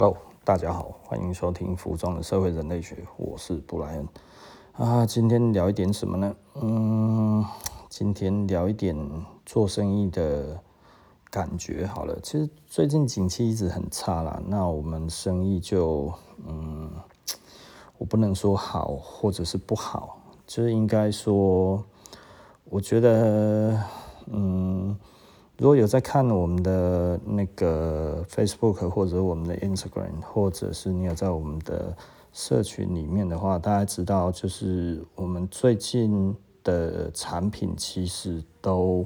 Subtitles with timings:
[0.00, 4.08] Hello，大家好，欢迎收听《服装的社会人类学》，我是布莱恩
[4.74, 5.04] 啊。
[5.04, 6.36] 今天聊一点什么呢？
[6.54, 7.44] 嗯，
[7.88, 8.96] 今天聊一点
[9.44, 10.62] 做生意的
[11.30, 12.16] 感觉好了。
[12.22, 16.12] 其实最近景气一直很差啦，那我们生意就
[16.46, 16.92] 嗯，
[17.96, 21.84] 我不能说好或者是不好，就是应该说，
[22.66, 23.82] 我觉得
[24.26, 24.96] 嗯。
[25.58, 31.96] 如果有在看我们的那个 Facebook 或者我们的 Instagram，或者是你有在我们的
[32.32, 36.32] 社群里面的话，大家知道，就是我们最近
[36.62, 39.04] 的产品其实都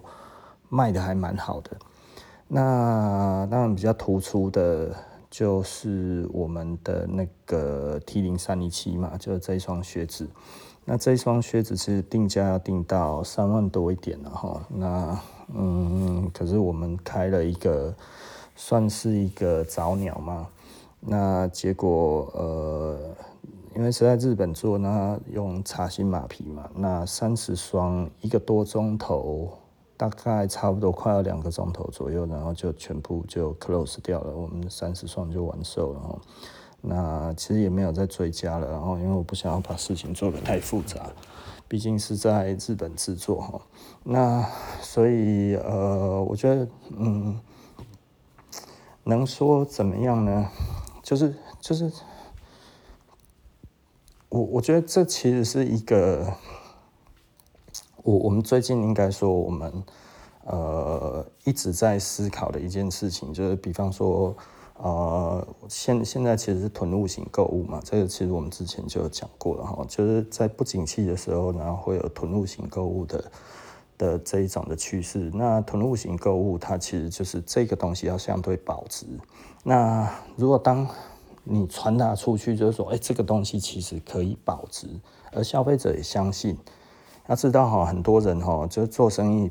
[0.68, 1.70] 卖得还蛮好的。
[2.48, 4.94] 那当然比较突出的
[5.30, 10.28] 就是我们的那个 T 零三一七嘛，就是这一双靴子。
[10.84, 14.60] 那这一双靴子是定价要定到三万多一点了哈。
[14.68, 15.18] 那
[15.54, 17.94] 嗯，可是我们开了一个，
[18.56, 20.46] 算是一个早鸟嘛。
[21.00, 22.98] 那结果呃，
[23.74, 29.50] 因为是在日本做，那用茶芯马皮嘛，那三十双一个多钟头，
[29.96, 36.20] 大概差不多快要两个钟头左右，然后就全部就 close 掉了，我们三十双就完售了。
[36.80, 41.10] 那其实也没有再追加了，然后因为我不想要把事情做得太复杂。
[41.72, 43.58] 毕竟是在日本制作哈，
[44.04, 44.46] 那
[44.82, 47.40] 所以呃，我觉得嗯，
[49.04, 50.50] 能说怎么样呢？
[51.02, 51.90] 就是就是，
[54.28, 56.34] 我我觉得这其实是一个，
[58.02, 59.82] 我我们最近应该说我们
[60.44, 64.36] 呃一直在思考的一件事情，就是比方说。
[64.78, 73.24] 呃，现现在其实是囤物型购物嘛，这个其实我们之前就有讲过了哈，就是在不景气的时候，然后会有囤物型购物的
[73.96, 75.30] 的这一种的趋势。
[75.34, 79.06] 那囤物型购物，它其实就是这个东西要相对保值。
[79.62, 80.88] 那如果当
[81.44, 84.88] 你传达出去，就是说，哎，这个东西其实可以保值，
[85.32, 86.58] 而消费者也相信，
[87.28, 89.50] 要知道哈，很多人哈，就是做生意，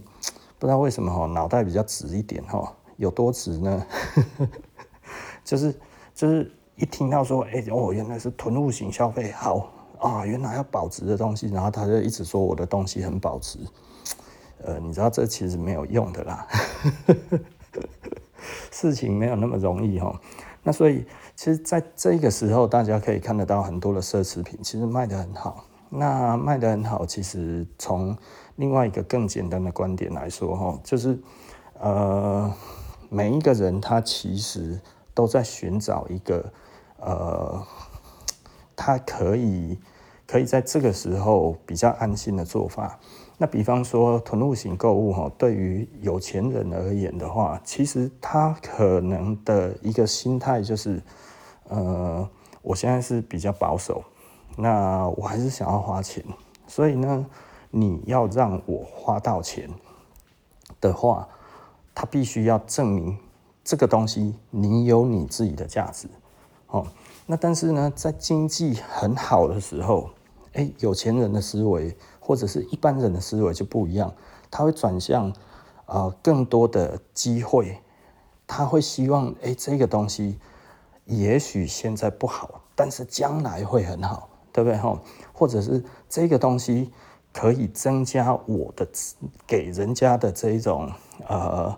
[0.59, 3.85] 不知道为什么哈，脑袋比较直一点哈，有多直呢？
[5.44, 5.75] 就是
[6.13, 13.59] 就是一听到说，哎、哦，原来是囤物型消费，好啊，原来要保值的东西，然后他就一直说我的东西很保值，
[14.63, 16.47] 呃，你知道这其实没有用的啦，
[18.72, 20.19] 事情没有那么容易哈。
[20.63, 25.66] 那所以其实在这个时候，大家可以看得到很多的奢侈品其实卖得很好。
[25.90, 28.18] 那卖得很好，其实从
[28.56, 31.19] 另外一个更简单的观点来说哈，就是
[31.79, 32.52] 呃，
[33.09, 34.79] 每一个人他其实。
[35.13, 36.53] 都在寻找一个，
[36.97, 37.61] 呃，
[38.75, 39.77] 他可以
[40.25, 42.99] 可以在这个时候比较安心的做法。
[43.38, 51.01] 那比方说囤物型购物哈，对于有钱人而言的话，其实他可能的一个心态就是，
[51.67, 52.29] 呃，
[52.61, 54.03] 我现在是比较保守，
[54.55, 56.23] 那我还是想要花钱，
[56.67, 57.25] 所以呢，
[57.72, 59.67] 你要让我花到钱
[60.79, 61.28] 的话，
[61.95, 63.17] 他必须要证明。
[63.71, 66.09] 这个东西你有你自己的价值，
[66.67, 66.85] 哦，
[67.25, 70.09] 那但是呢，在经济很好的时候，
[70.51, 74.13] 哎，有钱人的思维或者是一般人的思维就不一样，
[74.49, 75.33] 他会转向、
[75.85, 77.79] 呃、更多的机会，
[78.45, 80.37] 他会希望哎这个东西
[81.05, 84.77] 也许现在不好，但是将来会很好，对不对？
[84.77, 84.99] 哈，
[85.31, 86.91] 或者是这个东西
[87.31, 88.85] 可以增加我的
[89.47, 90.91] 给人家的这一种
[91.25, 91.73] 呃。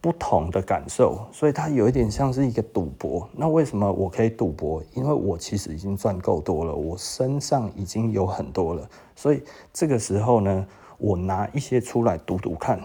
[0.00, 3.28] 不同的感受，所以它有一点像是一个赌博。
[3.32, 4.82] 那为什么我可以赌博？
[4.94, 9.42] 因为我其实已经赚够多了，我身上已经有很多了，所以
[9.74, 10.66] 这个时候呢，
[10.96, 12.80] 我拿一些出来赌赌看，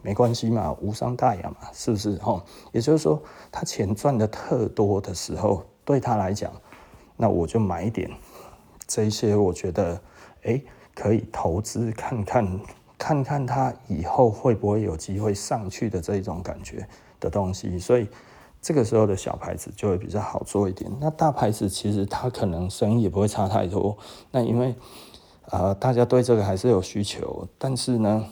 [0.00, 2.14] 没关系嘛，无伤大雅嘛，是不是？
[2.18, 3.20] 哈，也就是说，
[3.50, 6.52] 他钱赚得特多的时候，对他来讲，
[7.16, 8.08] 那我就买一点
[8.86, 10.00] 这一些，我觉得
[10.42, 10.64] 诶
[10.94, 12.60] 可以投资看看。
[13.00, 16.86] 看看他以后会不会有机会上去的这种感觉
[17.18, 18.06] 的东西，所以
[18.60, 20.90] 这个时候的小牌子就会比较好做一点。
[21.00, 23.96] 那大牌子其实它可能生意也不会差太多。
[24.32, 24.74] 那因为
[25.46, 28.26] 呃大家对这个还是有需求，但是呢，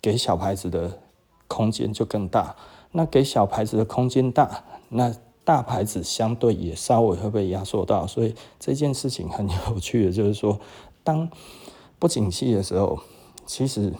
[0.00, 1.00] 给小牌子的
[1.48, 2.54] 空间就更大。
[2.92, 5.12] 那给小牌子的空间大，那
[5.42, 8.06] 大牌子相对也稍微会被压缩到。
[8.06, 10.60] 所以这件事情很有趣的，就是说
[11.02, 11.28] 当
[11.98, 13.00] 不景气的时候。
[13.46, 13.92] 其实，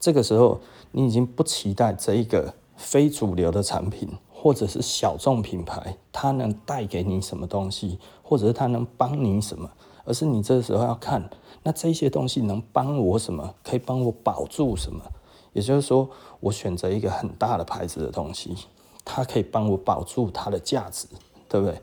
[0.00, 0.60] 这个时候
[0.90, 9.70] 你已经不期待这一个非主流的产品，或者是小众品牌，它能带给你什么东西，或者是它能帮你什么，
[10.04, 11.28] 而是你这时候要看，
[11.62, 15.00] 那这些东西能帮我什么，可以帮我保住什么。
[15.52, 16.08] 也就是说，
[16.40, 18.56] 我选择一个很大的牌子的东西，
[19.04, 21.06] 它可以帮我保住它的价值，
[21.48, 21.80] 对不对？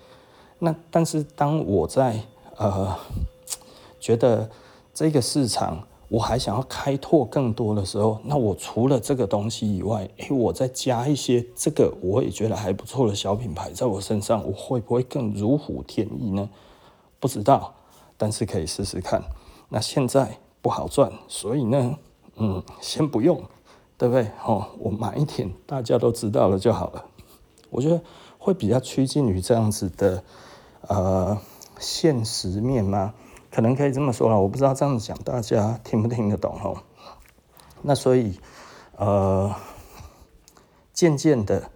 [0.60, 2.22] 那但是当我在
[2.58, 2.98] 呃
[4.00, 4.50] 觉得
[4.94, 16.50] 这个市场我还想要开拓更多的时候，那我除了这个东西以外，诶，我再加一些这个我也觉得还不错的小品牌在我身上，我会不会更如虎添翼呢？
[17.22, 17.74] 不知道，
[18.18, 19.24] 但是可以试试看。
[19.70, 21.98] 那现在不好赚，所以呢，
[22.36, 23.42] 嗯，先不用，
[23.98, 24.28] 对不对？
[24.46, 27.06] 哦，我买一点，大家都知道了就好了。
[27.70, 28.02] 我觉得
[28.38, 30.22] 会比较趋近于这样子的。
[30.88, 31.38] 呃，
[31.80, 33.14] 现实面吗？
[33.52, 36.82] 可能可以这么说了，我不知道这样讲大家听不听得懂哦。
[37.82, 38.40] 那所以，
[38.96, 39.54] 呃，
[40.94, 41.70] 渐渐的，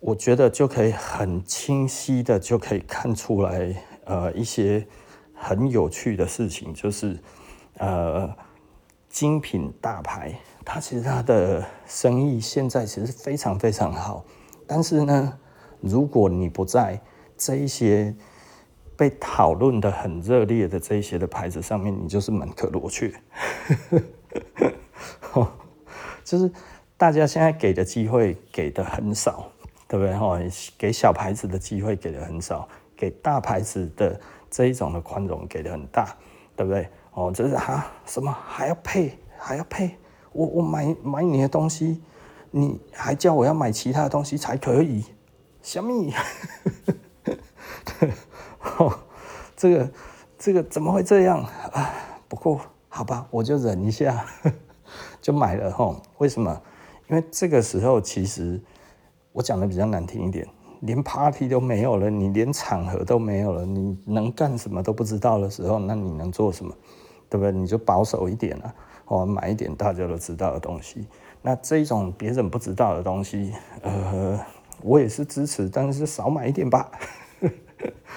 [0.00, 4.86] 我觉得就可以很清晰的就可以看出来，呃，一些
[5.34, 7.18] 很有趣的事情，就是
[7.78, 8.34] 呃，
[9.08, 10.34] 精品大牌，
[10.64, 14.24] 它其实它的生意现在其实非常非常好，
[14.66, 15.38] 但是呢，
[15.80, 17.00] 如果你不在。
[17.38, 18.16] 这一些
[18.96, 23.12] 被讨论的很热烈的这一些的牌子上面，你就是门可罗雀，
[26.24, 26.50] 就是
[26.96, 29.50] 大家现在给的机会给的很少，
[29.86, 30.14] 对不对？
[30.16, 30.40] 哈，
[30.78, 32.66] 给小牌子的机会给的很少，
[32.96, 34.18] 给大牌子的
[34.50, 36.16] 这一种的宽容给的很大，
[36.56, 36.88] 对不对？
[37.12, 39.96] 哦，就是哈什么还要配还要配？
[40.32, 42.02] 我我买买你的东西，
[42.50, 45.04] 你还叫我要买其他的东西才可以？
[45.62, 46.12] 小米。
[48.78, 48.92] 哦，
[49.56, 49.90] 这个
[50.38, 51.40] 这个怎么会这样
[51.72, 51.90] 啊？
[52.28, 54.24] 不过好吧，我就忍一下，
[55.22, 56.02] 就买了吼。
[56.18, 56.60] 为什么？
[57.08, 58.60] 因为这个时候其实
[59.32, 60.46] 我讲的比较难听一点，
[60.80, 66.74] 连 party 都没有了，你连场合都没有了，你能干什么都不知道的时候，那你能做什么？
[67.30, 67.52] 对不对？
[67.52, 68.74] 你就保守一点啊，
[69.06, 71.06] 哦，买一点大家都知道的东西。
[71.42, 73.52] 那这种别人不知道的东西，
[73.82, 74.40] 呃，
[74.82, 76.90] 我也是支持，但是少买一点吧。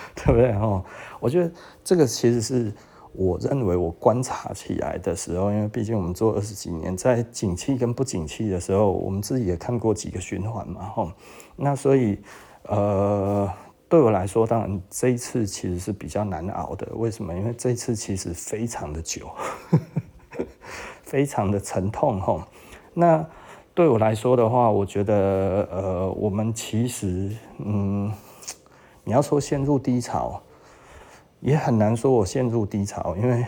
[0.16, 0.52] 对不对？
[0.54, 0.84] 哦，
[1.20, 1.52] 我觉得
[1.84, 2.74] 这个其实是
[3.12, 11.12] 我认为我观察起来的时候，因为毕竟我们做二十几年，在景气跟不景气的时候，我们自己也看过几个循环嘛，吼。
[11.56, 12.20] 那所以，
[12.64, 13.52] 呃，
[13.90, 16.88] 对我来说，当然这一次其实是比较难熬的。
[16.94, 17.34] 为什么？
[17.34, 19.28] 因为这一次其实非常的久，
[21.04, 22.44] 非常的沉痛，吼。
[22.94, 23.26] 那
[23.74, 28.12] 对我来说的话，我觉得，呃，我们其实，嗯。
[29.10, 30.44] 你要说陷入低潮，
[31.40, 33.44] 也很难说我陷入低潮，因为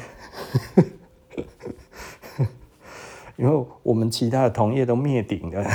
[3.37, 5.71] 因为我们其他的同业都灭顶了，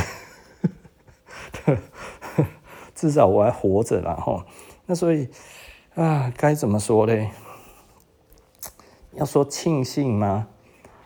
[2.97, 4.45] 至少我还活着了哈。
[4.87, 5.29] 那所以
[5.95, 7.31] 啊，该怎么说嘞？
[9.13, 10.49] 要说庆幸吗？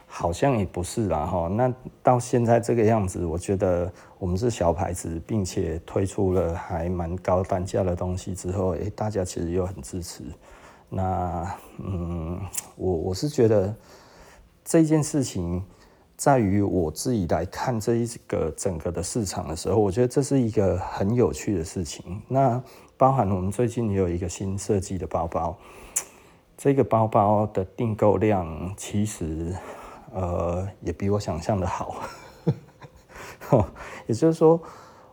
[0.06, 1.70] 好像也不是啦哈，那
[2.02, 10.22] 到现在这个样子，我觉得我们是小牌子，并且推出了还蛮高单价的东西之后，诶，大家其实又很支持。
[10.90, 12.38] 那嗯，
[12.76, 13.74] 我我是觉得
[14.62, 15.64] 这件事情，
[16.18, 22.20] 在于我自己来看这一个整个的市场的时候，我觉得这是一个很有趣的事情。
[22.28, 22.62] 那
[22.98, 25.56] 包含我们最近也有一个新设计的包包，
[26.58, 29.56] 这个包包的订购量其实。
[30.12, 31.94] 呃，也比我想象的好，
[34.06, 34.60] 也就是说，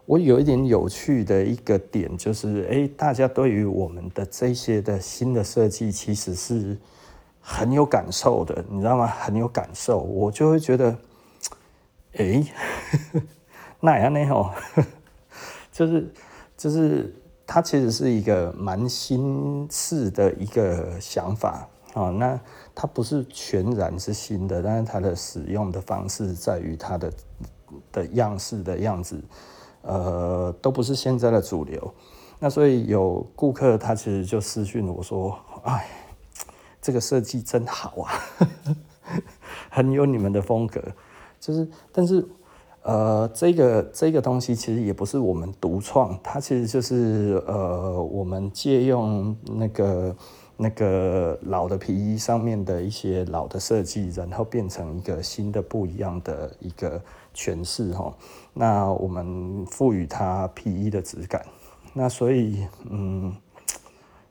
[0.05, 6.77] 我有一点有趣的一个点，就是，哎、大家对于我们的这些的新的设计，其实是
[7.39, 9.07] 很有感受的，你知道吗？
[9.07, 10.91] 很有感受，我就会觉得，
[12.13, 12.53] 哎、欸，
[13.79, 14.19] 那样呢？
[14.29, 14.51] 哦，
[15.71, 16.11] 就是
[16.57, 17.15] 就是，
[17.45, 22.39] 它其实是一个蛮新式的一个想法啊，那。
[22.79, 27.11] 它不是全然是新的，但是它的使用的方式在于它的
[27.91, 29.21] 的样式的样子，
[29.81, 31.93] 呃，都不是现在的主流。
[32.39, 35.87] 那所以有顾客他其实就私讯我说：“哎，
[36.81, 38.11] 这个设计真好啊，
[39.69, 40.81] 很有你们的风格。”
[41.39, 42.27] 就是，但是
[42.83, 50.15] 呃，这个这个东西其实也不是我们独创，它其实就是呃，我们借用那个。
[50.59, 56.99] 那个老的皮衣上面的一些老的设计，然后变成一个新的不一样的一个
[57.37, 58.11] 诠释哈。
[58.53, 61.45] 那我们赋予它皮衣的质感，
[61.93, 63.31] 那所以嗯，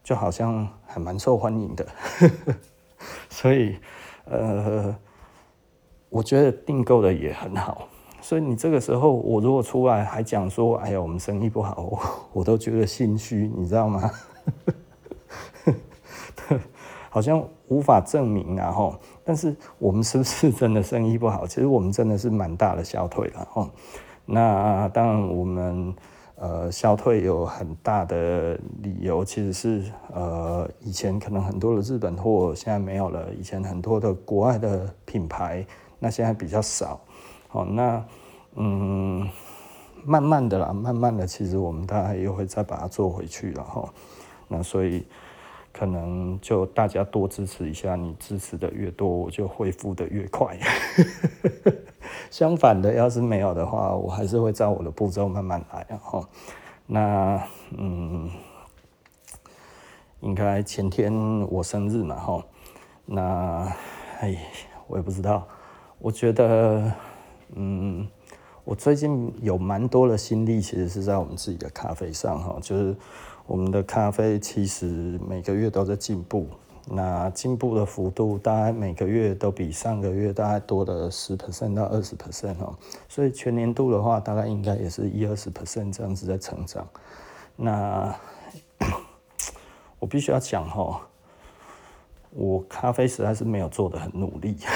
[0.03, 1.87] 就好像还蛮受欢迎的。
[3.31, 3.77] 所以
[4.25, 4.93] 呃，
[6.09, 7.87] 我觉得订购的也很好。
[8.21, 11.97] 所以你这个时候，我如果出来还讲说，哎呀，我们生意不好，
[12.33, 14.11] 我，都觉得心虚，你知道吗？
[17.09, 21.45] 好像无法证明然后，但是我们是不是真的生意不好？
[21.51, 23.69] 其实我们真的是蛮大的消退了哈。
[24.25, 25.93] 那当然我们
[26.37, 35.67] 呃消退有很大的理由，其实是呃以前可能很多的日本货现在没有了，以前很多的国外的品牌
[35.99, 37.01] 那现在比较少，
[37.49, 38.05] 好，那
[38.55, 39.29] 嗯
[40.05, 43.93] 慢慢的啦，慢慢的其实我们大概又会再把它做回去了哈，
[44.47, 45.05] 那所以。
[45.79, 50.59] 可能就大家多支持一下，你支持的越多，我就恢复的越快。
[52.31, 55.85] 相反的，要是没有的话，我还是会照我的步骤慢慢来。
[55.87, 56.25] 然后，
[56.87, 57.43] 那
[57.77, 58.31] 嗯，
[60.21, 61.13] 应该前天
[61.51, 62.43] 我生日嘛，哈，
[63.05, 63.71] 那
[64.21, 64.35] 哎，
[64.87, 65.47] 我也不知道。
[65.99, 66.91] 我觉得，
[67.55, 68.09] 嗯，
[68.65, 72.97] 我最近有蛮多的心力，其实是在我们自己的咖啡上，哈，就是。
[73.47, 74.87] 我们的咖啡其实
[75.29, 76.49] 每个月都在进步，
[76.91, 82.77] 那进步的幅度大概每个月都比上个月大概多了十 percent 到二十 percent 哦，
[83.09, 86.87] 所以全年度的话，大概应该也是一二十 percent 这样子在成长。
[87.55, 88.13] 那
[90.01, 91.01] 我必须要讲哈，
[92.31, 94.57] 我咖啡实在是没有做得很努力。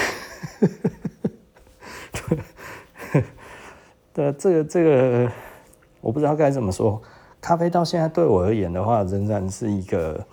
[4.14, 5.30] 对，这个这个
[6.00, 7.02] 我不知道该怎么说。
[7.40, 10.26] 咖啡到现在对我而言的话，仍然是一个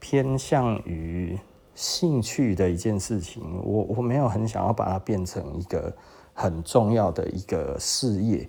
[0.00, 1.38] 偏向于
[1.74, 3.42] 兴趣的一件事情。
[3.62, 5.94] 我我没有很想要把它变成一个
[6.32, 8.48] 很重要的一个事业，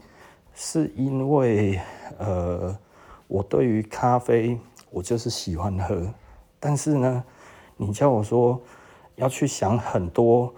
[0.54, 1.80] 是因为
[2.18, 2.78] 呃，
[3.28, 4.58] 我对于咖啡
[4.90, 6.08] 我就是喜欢喝，
[6.60, 7.24] 但是呢，
[7.76, 8.62] 你叫我说
[9.16, 10.54] 要去想很多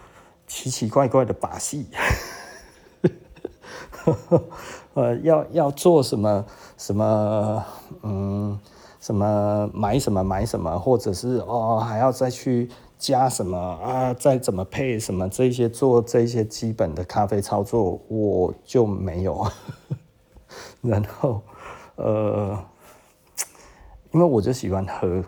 [0.46, 1.88] 奇奇怪怪的把戏。
[4.06, 4.44] 呵
[4.96, 6.46] 呃，要要做什么
[6.78, 7.66] 什么，
[8.04, 8.60] 嗯，
[9.00, 19.46] 什么买什么买什么，或者是哦，还要再去加什么啊，再怎么配什么，这些做这些基本的咖啡操作，我就没有。
[20.82, 21.42] 然后，
[21.96, 22.58] 呃，
[24.12, 25.24] 因为我就喜欢喝，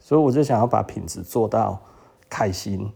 [0.00, 1.78] 所以我就想要把品质做到
[2.28, 2.92] 开心，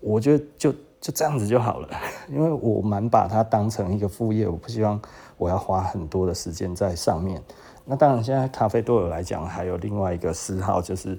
[0.00, 0.74] 我就就。
[1.02, 1.88] 就这样子就好了，
[2.28, 5.00] 因为我蛮把它当成一个副业，我不希望
[5.36, 7.42] 我要花很多的时间在上面。
[7.84, 11.18] 那当然，现在咖啡对我来讲还有另外一个嗜好，就是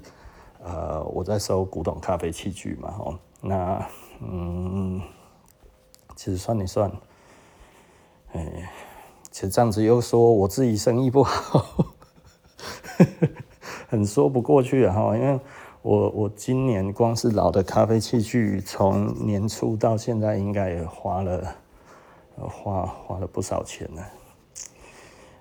[0.62, 3.14] 呃，我在收古董咖啡器具嘛，吼。
[3.40, 3.86] 那
[4.20, 5.00] 嗯，
[6.16, 6.90] 其实算一算，
[8.32, 8.70] 哎，
[9.30, 11.66] 其实这样子又说我自己生意不好，
[13.88, 15.40] 很说不过去啊，因为。
[15.84, 21.56] 我我今年光是老的咖啡器具，从年初到现在，应该也花了
[22.36, 24.02] 花花了不少钱了。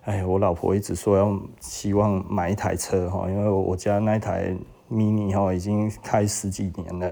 [0.01, 4.53] 哎，我老婆一直说要希望买一台车哈，因为我家那台
[4.91, 7.09] Mini 哈已经开十几年了，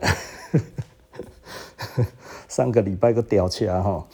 [2.50, 4.06] 上个礼拜个吊起来哈。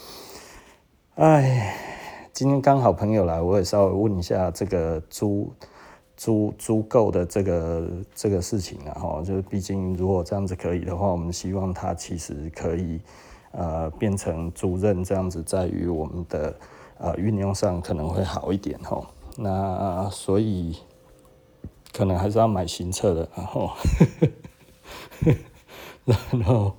[1.15, 1.75] 哎，
[2.31, 5.51] 今天刚好朋友来，我也稍微问一下这个租。
[6.17, 12.99] 租租购的这个这个事情啊，哈，就是毕竟如果这样子可以的话，我们希望它其实可以
[13.51, 16.55] 呃变成租任这样子，在于我们的
[16.97, 18.99] 呃运用上可能会好一点哈。
[19.37, 20.75] 那所以
[21.93, 23.69] 可能还是要买新车的，然后
[26.31, 26.73] 然后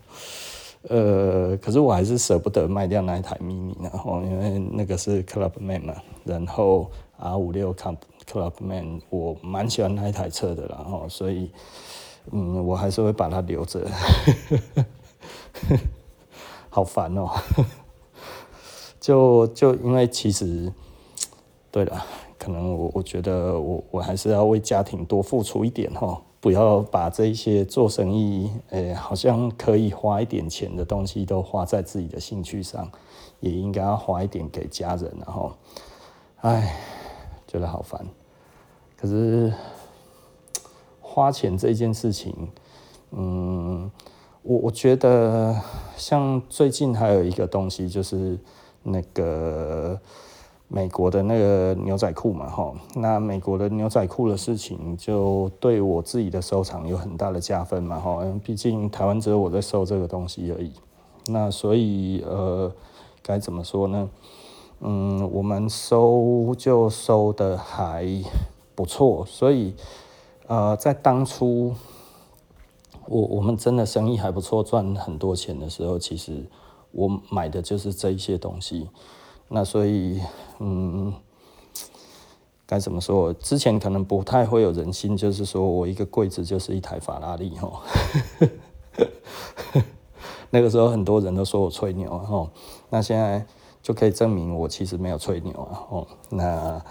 [0.89, 7.99] 呃，可是我还是舍不得卖掉那一台 mini，然后因为那个是 Clubman 嘛，然后 R 五六 Cup。
[8.29, 11.51] Clubman，我蛮喜欢那一台车的，然后所以，
[12.31, 13.89] 嗯，我还是会把它留着，
[16.69, 17.31] 好烦哦，
[19.01, 20.71] 就就因为其实，
[21.71, 22.05] 对了，
[22.39, 32.91] 可能我我觉得我我还是要为家庭多付出一点哈，不要把这一些做生意，诶，好像可以花一点钱的东西都花在自己的兴趣上，
[33.41, 35.55] 也应该要花一点给家人，然后，
[36.43, 36.77] 唉。
[37.51, 38.07] 觉得好烦，
[39.01, 39.53] 可是
[41.01, 42.35] 花钱这件事情，
[43.13, 43.89] 嗯，
[44.43, 45.55] 我我觉得
[45.97, 48.37] 像最近还有一个东西，就是
[48.83, 49.99] 那个
[50.67, 60.73] 美国的那个牛仔裤嘛，哈，那美国的牛仔裤的事情，就对我自己的收藏有很大的加分嘛，哈，毕竟台湾只有我在收这个东西而已，
[61.29, 62.73] 那所以呃，
[63.23, 64.11] 该怎么说呢？
[64.81, 68.05] 嗯，我们收就收的还
[68.79, 69.75] 不错，所以
[70.47, 71.75] 呃，在当初
[73.07, 76.47] 我我们真的生意还不错，赚很多钱的时候，其实
[76.93, 78.89] 我买的就是这一些东西。
[79.49, 80.21] 那所以
[80.61, 81.13] 嗯，
[82.67, 83.33] 该怎么说？
[83.33, 87.83] 之前可能不太会有人信，就是说我一个柜子就是一台法拉利哈。
[90.51, 92.49] 那个时候很多人都说我吹牛哈，
[92.91, 93.45] 那现在。
[93.81, 95.87] 就可以证明我其实没有吹牛啊！
[95.89, 96.85] 哦，那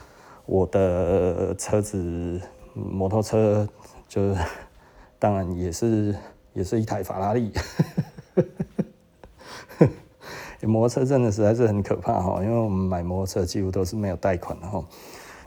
[0.48, 2.42] 我的车子
[2.74, 3.68] 摩托车
[4.08, 4.42] 就是
[5.20, 6.16] 当然也是
[6.54, 7.52] 也是一台法拉利。
[10.62, 14.84] 摩托车真的实在是很可怕哈，因为我们买摩托车几乎都是没有贷款的哈，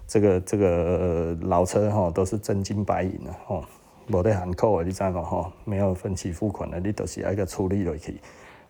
[0.07, 3.61] 这个这个老车哈都是真金白银的哈，
[4.07, 5.53] 没得含扣的你知道吗哈？
[5.65, 8.21] 没有分期付款的，你都是要一个处理落去。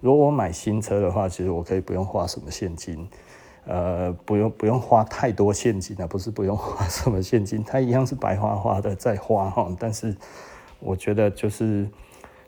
[0.00, 3.06] 如果我买新车的话，其实我可以不用花什么现金，
[3.67, 10.17] 呃，不用不用花太多现金啊，不是不用花什么现金，它一样是白花花的在花哈，但是
[10.79, 11.88] 我觉得就是。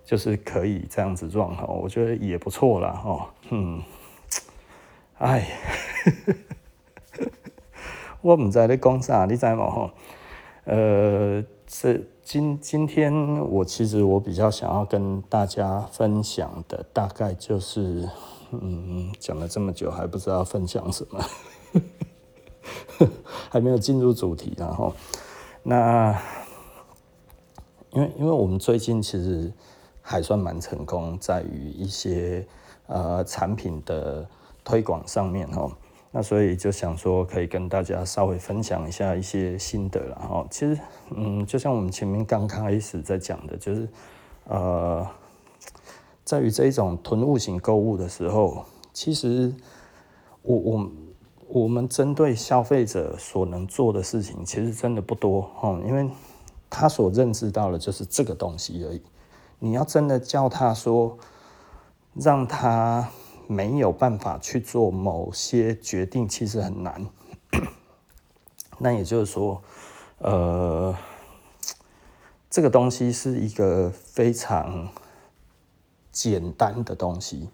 [0.05, 3.31] 就是可以这样子撞哈，我觉得也不错啦哈。
[3.51, 3.81] 嗯，
[5.19, 5.47] 哎，
[8.21, 9.71] 我不知道你讲啥，你知吗？
[9.71, 9.95] 哈，
[10.65, 13.15] 呃，这今今天
[13.49, 18.09] 我其实我比较想要跟大家分享的，大概就是，
[18.53, 21.25] 嗯，讲了这么久还不知道分享什么，
[23.51, 24.95] 还没有进入主题，然后，
[25.63, 26.21] 那
[27.91, 29.53] 因为因为我们最近其实。
[30.05, 32.45] 还算蛮成功，在于一些
[32.89, 34.27] 呃产品的
[34.65, 35.71] 推广上面哈。
[36.11, 40.45] 那所以就想说，可以跟大家稍微分享一下一些心得了哈。
[40.51, 40.77] 其实，
[41.15, 43.89] 嗯，就像我们前面刚开始在讲的，就是
[44.47, 45.07] 呃，
[46.25, 49.55] 在于这一种囤物型购物的时候，其实
[50.43, 50.91] 我我
[51.49, 56.09] 我们针对消费者所能做的事情，其实真的不多哈，因为
[56.71, 59.03] 他所认知到的就是这个东西而已。
[59.59, 61.19] 你要真的叫他说，
[62.15, 63.09] 让他
[63.47, 67.07] 没有办法去做某些决定，其实很难。
[68.79, 69.63] 那也就是说，
[70.19, 70.97] 呃，
[72.49, 74.89] 这个东西是一个非常
[76.13, 77.49] 简单的东西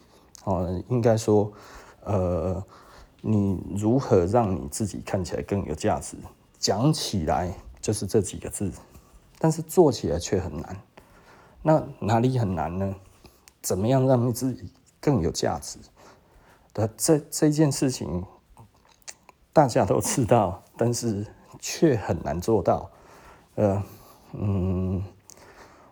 [0.44, 0.82] 哦。
[0.88, 1.50] 应该说，
[2.04, 2.62] 呃，
[3.22, 6.16] 你如何让你自己看起来更有价值？
[6.58, 8.70] 讲起来就是这几个字，
[9.38, 10.76] 但是做起来却很难。
[11.62, 12.94] 那哪里很难呢？
[13.62, 15.78] 怎么样让你自己更有价值
[16.72, 18.24] 的这这件事情，
[19.52, 21.26] 大家都知道，但是
[21.60, 22.90] 却很难做到。
[23.56, 23.82] 呃，
[24.32, 25.02] 嗯，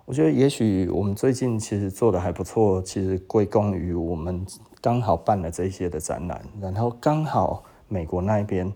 [0.06, 4.46] 我觉得也许我们最近其实做得还不错，其实归功于我们
[4.80, 8.72] 刚好办了这些的展览，然后刚好美国那边，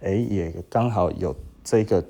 [0.00, 2.04] 哎，也刚好有这个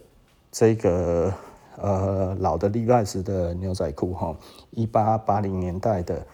[0.53, 1.35] 这个。
[1.81, 4.37] 呃，老的 Levi's 的牛仔裤哈，
[4.73, 6.27] 一八八零年代的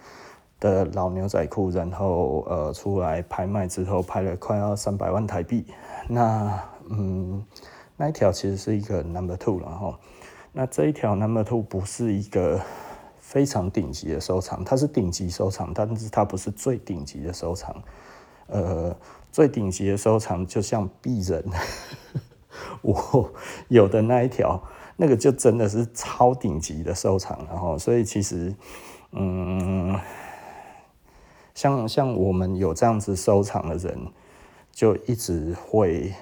[0.58, 5.66] 的老牛仔裤，然后呃出来拍卖之后，拍了快要三百万台币。
[6.08, 7.44] 那嗯，
[7.94, 9.98] 那一条其实是一个 Number Two 了哈。
[10.56, 12.60] 那这一条 Number Two 不是一个
[13.18, 17.74] 非常顶级的收藏，它是顶级收藏，但是它不是最顶级的收藏。
[18.46, 18.96] 呃，
[19.32, 21.44] 最顶级的收藏就像鄙人，
[22.82, 23.32] 我
[23.68, 24.62] 有的那一条。
[24.96, 28.54] 那个就真的是超顶级的收藏，然后所以其实，
[29.10, 29.98] 嗯，
[31.52, 34.06] 像像我们有这样子收藏的人，
[34.70, 36.14] 就一直会，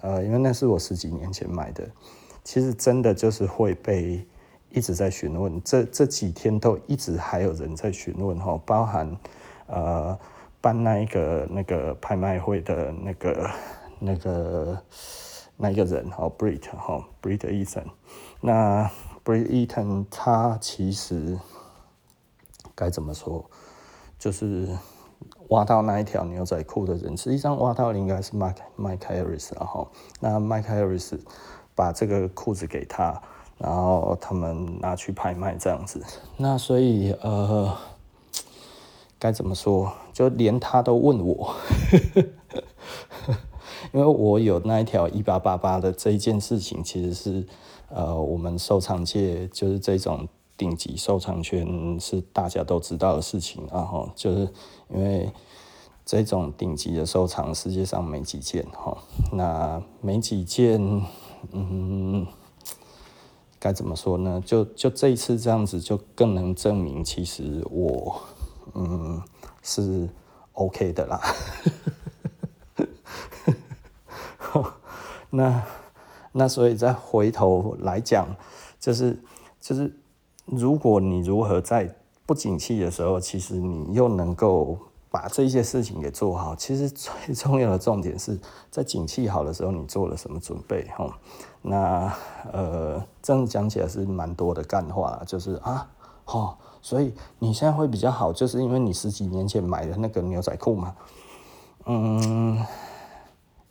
[0.00, 1.86] 呃，因为那是我十几年前买的，
[2.48, 4.26] 其实真的就是会被
[4.70, 9.14] 一直在询问，这这几天都一直还有人在询问哈，包含
[9.66, 10.18] 呃
[10.58, 13.50] 办那一个那个拍卖会的那个
[13.98, 14.82] 那个。
[15.60, 17.86] 那一个人哈，Brit 哈，Brit Eaton，
[18.40, 18.88] 那
[19.24, 21.36] Brit Eaton 他其实
[22.76, 23.44] 该怎么说，
[24.20, 24.68] 就是
[25.48, 31.18] 挖到那一条牛仔裤的人，实际上挖到的应该是 Mike Mike Harris 然后，那 Mike Harris
[31.78, 33.22] 把这个裤子给他，
[33.56, 36.02] 然后他们拿去拍卖这样子，
[36.36, 37.72] 那所以呃，
[39.16, 41.54] 该怎么说，就连他都问我。
[43.92, 47.46] 因为我有那一条一八八八的这一件事情，其实是
[47.90, 54.52] 呃，我们收藏界就是这种顶级收藏圈是大家都知道的事情，然后就是
[54.88, 55.30] 因为
[56.04, 58.98] 这种顶级的收藏世界上没几件哈，
[59.30, 60.80] 那没几件，
[61.52, 62.26] 嗯，
[63.58, 64.42] 该怎么说呢？
[64.44, 68.20] 就就这一次这样子，就更能证明其实我
[68.74, 69.22] 嗯
[69.62, 70.08] 是
[70.52, 71.20] OK 的啦。
[75.30, 75.62] 那
[76.32, 78.26] 那所以再回头来讲，
[78.80, 79.22] 就是
[79.60, 79.92] 就是，
[80.46, 84.78] 如果你如何在不景气的时候，其实你又能够
[85.10, 88.38] 把这些事情给做好，其实最重要的重点是
[88.70, 90.86] 在景气好的时候，你做了什么准备？
[90.96, 91.18] 哈，
[91.62, 92.12] 那
[92.52, 95.88] 呃，这样讲起来是蛮多的干话，就是啊，
[96.26, 100.94] 哦，所以你现在会比较好，就是因为你十几年前买的那个牛仔裤嘛，
[101.86, 102.64] 嗯。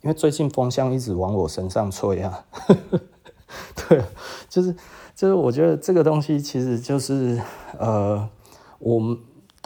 [0.00, 2.44] 因为最近风向一直往我身上吹啊。
[3.74, 4.00] 对，
[4.48, 4.72] 就是
[5.12, 7.42] 就是，我觉得这个东西其实就是
[7.76, 8.28] 呃，
[8.78, 9.18] 我们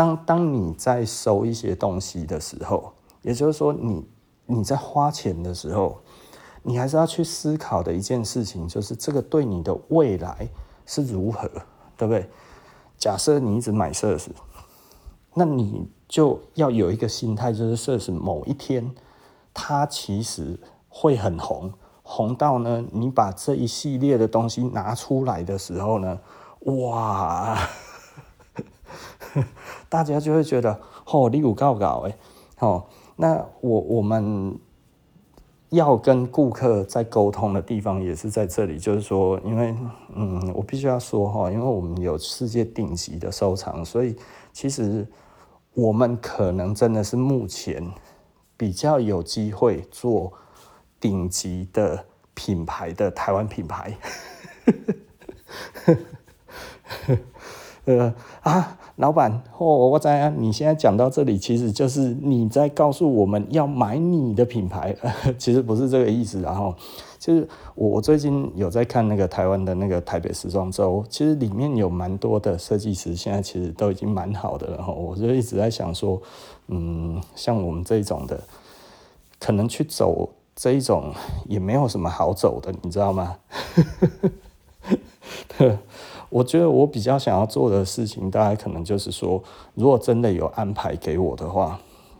[0.02, 4.04] 当当你在收一些东西的时候，也就是说你
[4.46, 5.96] 你在花钱的时候，
[6.64, 10.48] 你还是要去思考的一件事情，就是这个对你的未来
[10.86, 11.48] 是如何，
[11.96, 12.28] 对不对？
[12.98, 14.30] 假设你一直买奢侈，
[15.34, 18.92] 那你就要有一个心态，就是奢侈某一天
[19.54, 21.72] 它其实会很红。
[22.02, 26.18] 红到呢，你把这一系列的东西拿出来的时候呢，
[26.62, 27.56] 哇，
[29.88, 32.16] 大家就会觉得，哦，你有搞搞哎，
[32.58, 32.84] 哦，
[33.16, 34.58] 那我我们
[35.70, 39.74] 要跟顾客在沟通的地方也是在这里，就是说，因为
[40.14, 44.16] 嗯，我必须要说哈，因为我们有世界顶级的收藏，所以
[44.52, 45.06] 其实
[45.74, 47.92] 我们可能真的是目前
[48.56, 50.32] 比较有机会做。
[51.02, 53.98] 顶级的品牌的台湾品牌，
[57.84, 64.94] 呃啊，老板，哦，我在，你现在讲到这里，其实就是你在告诉我们要买你的品牌，
[65.36, 66.40] 其实不是这个意思。
[66.40, 66.74] 然后，
[67.18, 74.76] 其实我最近有在看那个台湾的那个台北时装周，其实里面有蛮多的设计师，现在其实都已经蛮好的了。
[74.76, 76.20] 然后，我就一直在想说，
[76.68, 78.40] 嗯，像我们这种的，
[79.38, 80.28] 可能去走。
[80.54, 81.14] 这一种
[81.46, 83.36] 也没有什么好走的，你知道吗？
[86.32, 89.42] 我觉得我比较想要做的事情，大概可能就是说，
[89.74, 91.78] 如果真的有安排给我的话，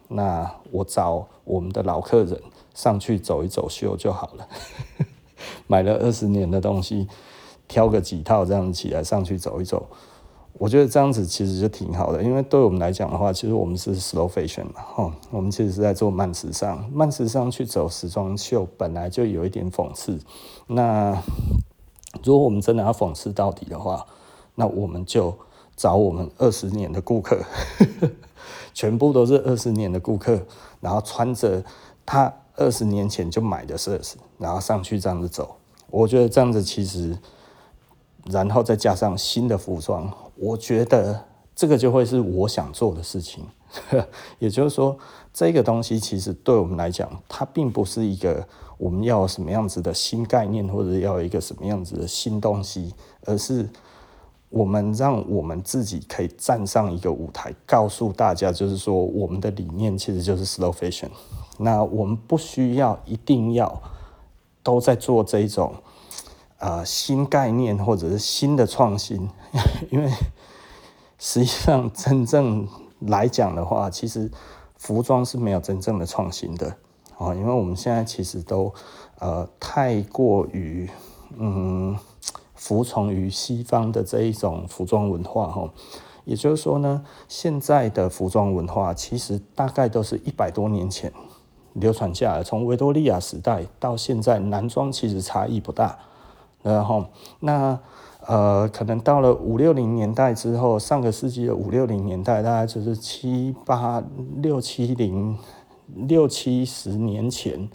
[0.08, 2.38] 那我找我们的老客人
[2.74, 4.46] 上去走一走秀就好了。
[5.66, 7.08] 买了二十年的东西，
[7.66, 9.86] 挑个几套这样起来上去走一走。
[10.58, 16.86] 我觉得这样子其实就挺好的，因为对我们来讲的话，其实我们是 slow fashion 嘛，哈，我们其实是在做慢时尚。
[16.92, 20.20] 慢时尚去走时装秀，本来就有一点讽刺。
[20.66, 21.18] 那
[22.24, 24.06] 如果我们真的要讽刺到底的话，
[24.54, 25.34] 那我们就
[25.76, 27.42] 找我们二十年的顾客，
[28.74, 30.40] 全部都是二十年的顾客，
[30.80, 31.64] 然后穿着
[32.04, 35.56] 他二十年前就买的设施，然后上去这样子走。
[35.90, 37.18] 我觉得这样子其实。
[38.26, 41.24] 然后再加上新的服装，我觉得
[41.56, 43.44] 这个就会是我想做的事情。
[44.38, 44.96] 也就是说，
[45.32, 48.46] 这个东西其实对我们来讲，它并不是一个
[48.78, 53.68] 我们要什么样子的新概念，或者要一个什么样子的新东西，而是
[54.50, 61.08] 我们让我们自己可以站上一个舞台，告诉大家，就是说我们的理念其实就是 slow fashion。
[61.58, 63.82] 那我们不需要一定要
[64.62, 65.74] 都在做这种。
[66.64, 69.28] 呃，新概念或者是新的创新，
[69.90, 70.08] 因为
[71.18, 72.68] 实际上真正
[73.00, 74.30] 来讲的话，其实
[74.82, 76.76] 服装是没有真正的创新的
[77.16, 78.74] 哦，因为我们现在其实都
[79.20, 80.90] 呃太过于
[81.38, 81.96] 嗯
[82.56, 85.70] 服从于西方的这一种服装文化哈，
[86.24, 91.12] 也就是说呢，现在的服装文化其实大概都是一百多年前
[91.74, 95.96] 流传下来，从维多利亚时代到现在，男装其实差异不大。
[96.60, 97.06] 然后，
[97.38, 97.78] 那
[98.26, 104.02] 呃，可能到了五六零年代之后，上个世纪的五六零年代，大概就是七八
[104.36, 105.36] 六七零
[105.94, 107.68] 六七十年前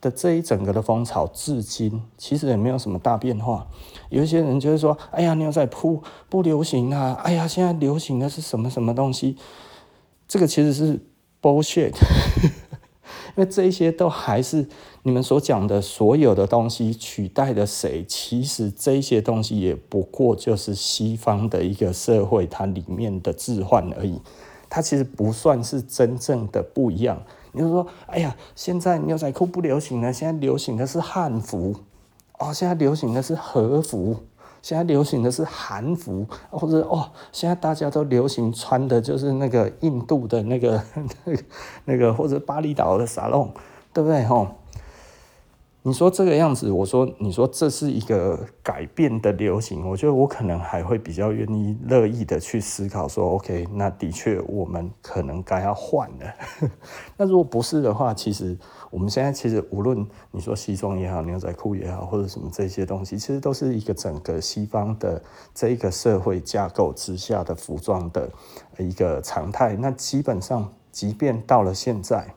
[0.00, 3.66] 的这一整个的风潮，至今其实也没有什么大变化。
[4.08, 7.18] 有一些人就是说：“哎呀，牛仔裤不流行啊！
[7.24, 9.36] 哎呀，现在流行的是什么什么东西？”
[10.28, 11.00] 这个其实是
[11.42, 11.92] bullshit。
[13.38, 14.66] 因为这些都还是
[15.04, 18.04] 你们所讲的所有的东西取代了谁？
[18.08, 24.20] 其实这些东西也不过就是西方的一个社会它里面的置换而已，
[24.68, 27.22] 它其实不算是真正的不一样。
[27.52, 31.76] 你就说，哎呀，现在牛仔裤不流行了，现在流行的是汉服
[32.40, 34.16] 哦，现在流行的是和服。
[34.62, 41.42] 现在流行的是韩服，或者哦，现在大家都流行穿的就是那个印度的那个、那个、
[41.84, 43.52] 那个，或者巴厘岛的沙龙，
[43.92, 44.24] 对不对？
[44.24, 44.48] 吼。
[45.82, 56.70] 你说这个样子，我说你说这是一个改变的流行，我觉得我可能还会比较愿意乐意的去思考说，OK，那的确我们可能该要换了。
[57.16, 58.58] 那如果不是的话，其实
[58.90, 65.22] 我们现在其实无论你说西装也好，牛仔裤也好，或者什么这些东西，其实都是一个整个西方的
[65.54, 68.30] 这一个社会架构之下的服装的
[68.78, 69.76] 一个常态。
[69.76, 72.34] 那基本上，即便到了现在，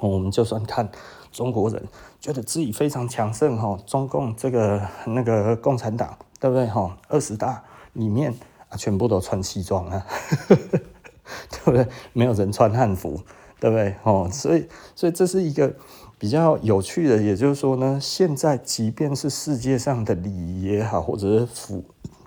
[0.00, 0.88] 我们就算看。
[1.32, 1.82] 中国人
[2.20, 6.94] 觉得自己非常强盛哈，中共这个那个共产党对不对哈？
[7.08, 8.34] 二十大里面
[8.68, 10.06] 啊，全部都穿西装啊，
[10.46, 11.88] 对不对？
[12.12, 13.18] 没有人穿汉服，
[13.62, 13.94] 对不对？
[14.02, 15.72] 哦，所以所以这是一个
[16.18, 21.84] 比较有趣的，也就是说呢，现在即便是世界上的礼仪也好，或者是服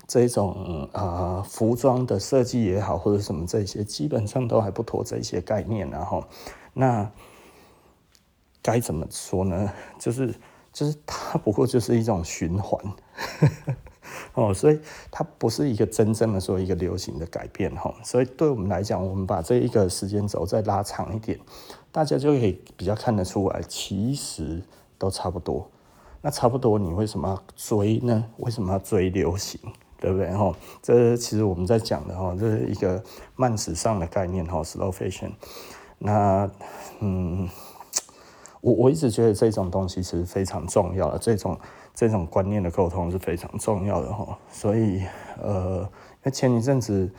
[0.08, 6.24] 这种啊、呃、服装的设计也好，或者什么这些，基本上都还不脱这些概念，然后
[6.71, 7.12] 那
[8.62, 9.69] 该怎么说呢？
[10.00, 10.34] 就是
[10.71, 12.82] 就是它不过就是一种循环。
[14.34, 14.80] 哦，所以
[15.12, 21.39] 它不是一个真正的说一个流行的改变哈，所以对我们来讲，我们把这一个时间轴再拉长一点，
[21.91, 24.62] 大家就可以比较看得出来，其实
[24.97, 25.69] 都差不多。
[26.21, 28.25] 那差不多，你为什么要追呢？
[28.38, 29.60] 为什么要追流行？
[29.97, 30.30] 对不对？
[30.34, 33.01] 哈，这其实我们在讲的哈，这是一个
[33.36, 35.32] 慢时尚的概念哈，slow fashion。
[35.97, 36.49] 那
[36.99, 37.47] 嗯，
[38.62, 41.58] 我我一直觉得这种东西其实非常重要的这种。
[41.95, 45.01] 这种观念的沟通是非常重要的哈，所以
[45.41, 45.89] 呃，
[46.29, 47.10] 前一阵子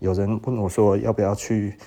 [0.00, 1.78] 有人问我说要不要去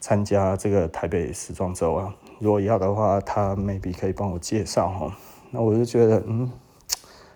[0.00, 2.12] 参加这个台北时装周啊？
[2.40, 5.16] 如果要的话，他 maybe 可以帮我介绍哈。
[5.52, 6.50] 那我就觉得嗯，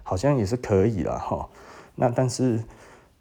[0.02, 1.48] 好像也是可以啦哈。
[1.94, 2.60] 那但是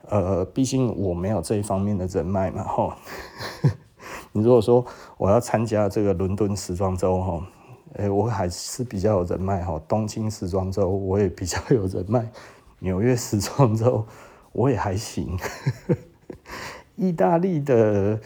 [0.07, 2.97] 呃，毕竟我没有这一方面的人脉嘛哈。
[4.33, 4.83] 你如果说
[5.17, 7.47] 我要参加这个伦敦时装周哈。
[7.97, 12.27] 欸、我还是比较有人脉哈，东京时装周我也比较有人脉，
[12.79, 14.05] 纽约时装周
[14.51, 15.37] 我也还行，
[16.95, 18.19] 意大利的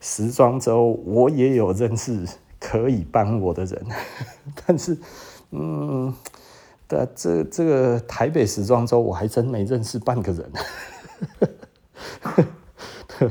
[0.00, 2.26] 时装周我也有认识
[2.58, 3.86] 可以帮我的人，
[4.66, 4.96] 但是，
[5.50, 6.14] 嗯，
[6.88, 10.50] 的这这个台北时装周我还真没认识半个人，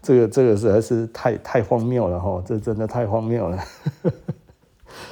[0.00, 3.58] 这个这个实在是太太荒谬了哈，这真的太荒谬了。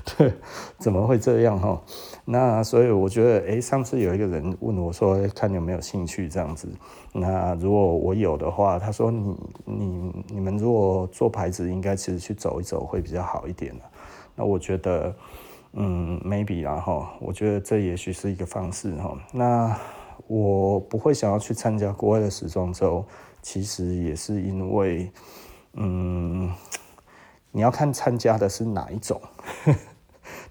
[0.16, 0.32] 对，
[0.78, 1.80] 怎么会这样哈？
[2.24, 6.68] 那所以我觉得，哎，上次有一个人问我说，看有没有兴趣这样子。
[7.12, 13.74] 那如果我有的话，他说你你你们如果做牌子，应该其实去走一走会比较好一点。
[14.34, 15.14] 那我觉得，
[15.72, 19.16] 嗯，maybe 然后我觉得这也许是一个方式哈。
[19.32, 19.76] 那
[20.26, 23.04] 我不会想要去参加国外的时装周，
[23.42, 25.10] 其实也是因为，
[25.74, 26.50] 嗯。
[27.52, 29.20] 你要看参加的是哪一种，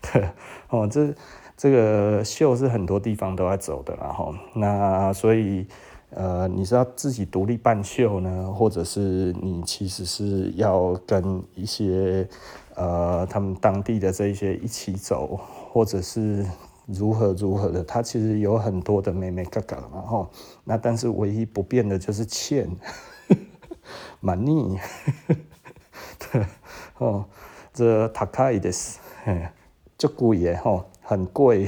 [0.00, 0.28] 对
[0.68, 1.14] 哦，这
[1.56, 5.66] 这个秀是很多地方都在走的，然后那所以
[6.10, 12.28] 呃，你是要自己独立办秀呢，或者是你其实是要跟一些
[12.74, 15.38] 呃他们当地的这一些一起走，
[15.72, 16.44] 或者是
[16.86, 20.30] 如何如何的，它其实有很多的眉眉角角，然后
[20.64, 22.68] 那但是唯一不变的就是钱，
[24.20, 24.78] 蛮腻，
[26.18, 26.44] 对。
[26.98, 27.24] 哦，
[27.72, 28.98] 这高いです，
[29.99, 31.67] 就贵耶吼，很贵，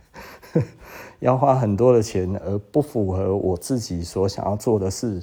[1.20, 5.22] 要花很多的钱，而不符合我自己所想要做的事，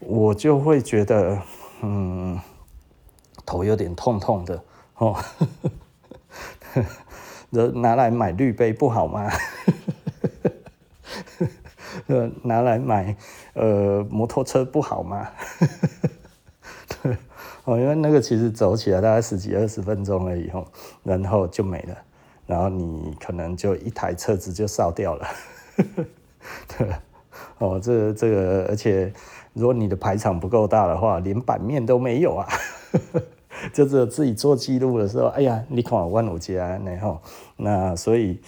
[0.00, 1.40] 我就会觉得，
[1.80, 2.38] 嗯，
[3.46, 4.62] 头有点痛痛的。
[7.74, 9.30] 拿来买滤杯不好吗？
[12.42, 13.16] 拿来买
[13.54, 15.30] 呃摩托车不好吗？
[17.68, 20.66] 哦，因为那个其实走起来大概十几二十分钟了以后，
[21.02, 21.94] 然后就没了，
[22.46, 25.26] 然后你可能就一台车子就烧掉了。
[26.78, 26.88] 对，
[27.58, 29.12] 哦，这这个，而且
[29.52, 32.48] 如果你的排场不够大的话，连版面都没有啊，
[33.74, 37.20] 就只有自己做记录的时候，哎呀，你看我万五家，然后
[37.58, 38.40] 那所以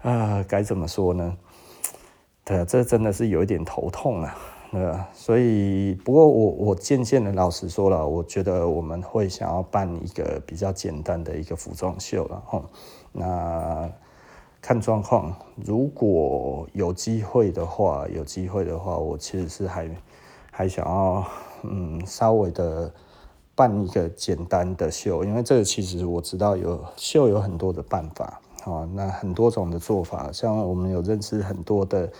[0.00, 1.36] 啊，该怎么说呢？
[2.46, 4.34] 对，这真的是有一点头痛啊。
[4.74, 12.60] 呃，所以不过我我渐渐的老实说了，我觉得我们会想要办一个比较简单的一个服装秀了哈。
[13.12, 13.88] 那
[14.60, 15.32] 看状况，
[15.64, 19.88] 如果有机会的话，有机会的话，我其实是还
[20.50, 21.24] 还想要
[21.62, 22.92] 嗯稍微的
[23.54, 32.10] 办一个简单的秀，因为这个其实我知道有秀有很多的办法啊，那很多种的做法，像我们有认识很多的。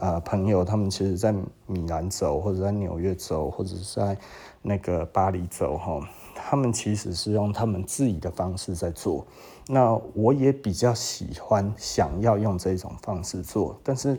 [0.00, 1.30] 啊、呃，朋友，他们其实，在
[1.66, 4.16] 米兰走，或者在纽约走，或者是在
[4.62, 6.00] 那个巴黎走，哈，
[6.34, 9.26] 他们其实是用他们自己的方式在做。
[9.68, 14.18] 那我也比较喜欢，想要用这种方式做，但是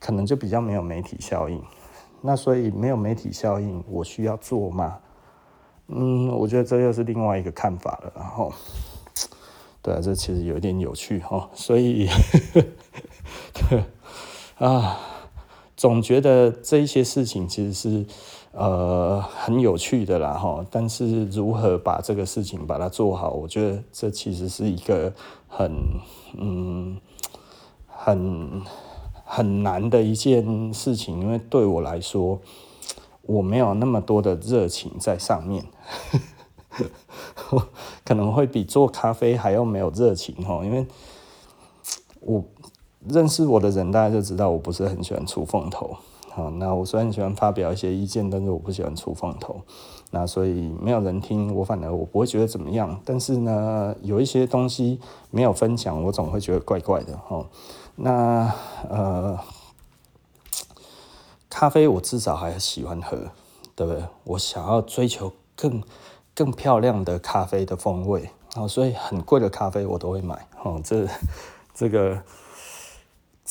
[0.00, 1.62] 可能就比较没有媒体效应。
[2.20, 4.98] 那所以没有媒体效应，我需要做吗？
[5.86, 8.12] 嗯，我觉得这又是另外一个看法了。
[8.16, 8.52] 然后，
[9.80, 11.48] 对啊，这其实有点有趣哈。
[11.54, 12.08] 所以，
[14.58, 14.98] 啊。
[15.82, 18.06] 总觉得这一些事情其实是
[18.52, 25.12] 呃很有趣的啦哈，但是如何把这个事情把它做好，我觉得这其实是一个
[25.48, 25.72] 很
[26.38, 26.96] 嗯
[27.88, 28.62] 很
[29.24, 32.40] 很难的一件事情，因为对我来说，
[33.22, 35.64] 我没有那么多的热情在上面。
[38.04, 40.86] 可能会比做咖啡还要没有热情哈，因为
[42.20, 42.44] 我
[43.08, 45.96] 认识我的人，大家就知道我不是很喜欢出风头。
[46.30, 49.60] 好，那我虽然喜欢发表一些意见，但是我不喜欢出风头。
[50.12, 53.00] 那所以没有人听，我反而我不会觉得怎么样。
[53.04, 54.98] 但是呢，有一些东西
[55.30, 57.46] 没有分享，我总会觉得怪怪的哦。
[57.96, 58.50] 那
[58.88, 59.38] 呃，
[61.50, 63.16] 咖啡我至少还喜欢喝，
[63.76, 64.02] 对不对？
[64.24, 65.82] 我想要追求更
[66.34, 70.46] 更漂亮的咖啡的风味，哦，所以很贵的咖啡我都会买。
[70.62, 71.06] 哦，这
[71.74, 72.22] 这个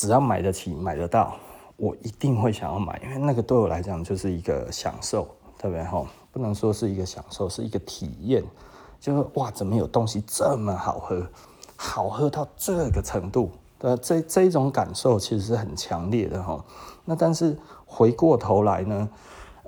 [0.01, 1.35] 只要买得起、买得到。
[1.77, 5.27] 我一定会想要买，因为那个对我来讲就是一个享受，
[5.59, 5.83] 对不对？
[5.85, 8.43] 吼，不能说是一个享受，是一个体验。
[8.99, 11.23] 就是哇，怎么有东西这么好喝，
[11.75, 13.51] 好喝到这个程度？
[13.77, 16.65] 呃，这这一种感受其实是很强烈的哈。
[17.05, 19.09] 那但是回过头来呢，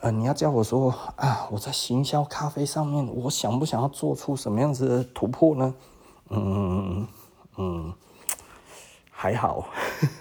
[0.01, 5.73] 呃，你要叫我说啊，我在行销咖啡上面，我想不想要做出什么样子的突破呢？
[6.29, 6.67] 嗯嗯
[6.97, 7.07] 嗯
[7.57, 7.93] 嗯，
[9.23, 9.69] 还好。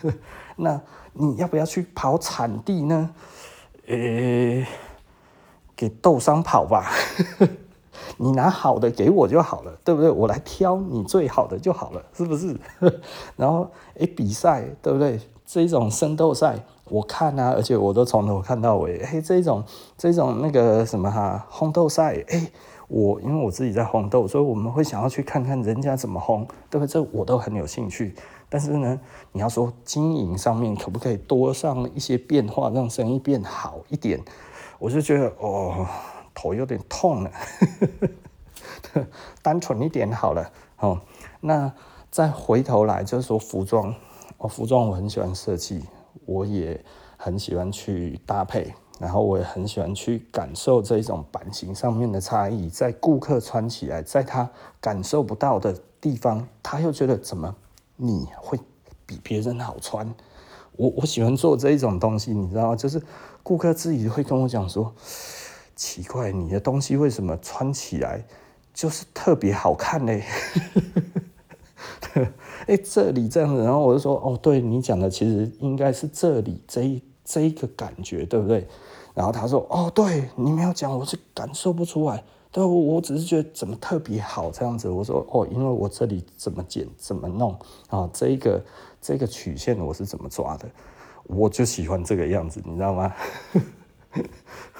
[0.56, 0.80] 那。
[1.14, 3.10] 你要不要去跑产地呢？
[3.86, 4.66] 呃、
[5.76, 6.90] 给豆商跑吧。
[8.16, 10.10] 你拿好的给我就好了，对不对？
[10.10, 12.58] 我来挑你最好的就好了，是不是？
[13.36, 15.20] 然后，哎、比赛，对不对？
[15.44, 19.00] 这种生豆赛，我看啊，而且我都从头看到尾。
[19.00, 19.62] 哎、这种
[19.98, 22.50] 这种那个什么哈，烘豆赛，哎、
[22.88, 26.88] 我因为我自己在烘豆，所以我们会想要去看看人家怎么烘，对不对？
[26.90, 28.14] 这我都很有兴趣。
[28.52, 29.00] 但是呢，
[29.32, 34.20] 你要说经营上面可不可以多上一些变化，让生意变好一点？
[34.78, 35.86] 我就觉得哦，
[36.34, 37.30] 头有点痛了，
[39.40, 40.52] 单纯一点好了。
[40.80, 41.00] 哦，
[41.40, 41.72] 那
[42.10, 43.94] 再回头来就是说服装，
[44.36, 45.82] 哦，服装我很喜欢设计，
[46.26, 46.78] 我也
[47.16, 57.56] 很喜欢去搭配，然后我也很喜欢去感受这一种版型上面的差异，在顾客穿起来，在他感受不到的地方，他又觉得怎么？
[58.02, 58.58] 你会
[59.06, 60.12] 比别人好穿，
[60.76, 62.76] 我我喜欢做这一种东西，你知道吗？
[62.76, 63.00] 就是
[63.44, 64.92] 顾客自己会跟我讲说，
[65.76, 68.26] 奇怪，你的东西为什么穿起来
[68.74, 70.24] 就是特别好看嘞？
[72.66, 78.66] 哎，这里这样子，然后我就说，哦，对你讲的其实应该是这里这一这一个感觉，对不对？
[79.14, 82.24] 然后他说，哦，对你没有讲，我是感受不出来。
[82.52, 84.86] 对，我只是觉得怎么特别好这样子。
[84.86, 88.62] 我说哦，因为我这里怎么剪怎么弄啊，这个
[89.00, 90.68] 这个曲线我是怎么抓的，
[91.24, 93.10] 我就喜欢这个样子，你知道吗？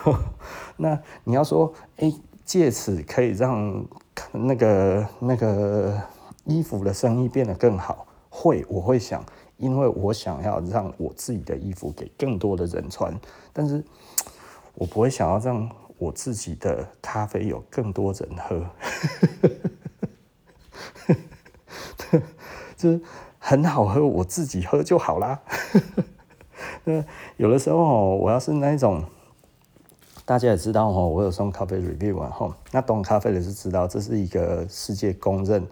[0.77, 2.13] 那你要说哎，
[2.45, 3.83] 借此可以让
[4.33, 5.99] 那个那个
[6.45, 9.25] 衣服的生意变得更好，会我会想，
[9.57, 13.19] 因为我想要让我自己的衣服给更多的人穿，
[13.51, 13.83] 但是
[14.75, 15.71] 我不会想要让。
[16.03, 18.67] 我自己的咖啡有更多人喝，
[22.77, 23.01] 就是
[23.39, 25.41] 很好喝，我自己喝就好啦。
[26.85, 27.05] 那
[27.37, 29.05] 有的时候我要是那种，
[30.25, 35.65] 大家也知道我有送咖啡 review 啊，那懂咖啡的是知道，这是一个世界公认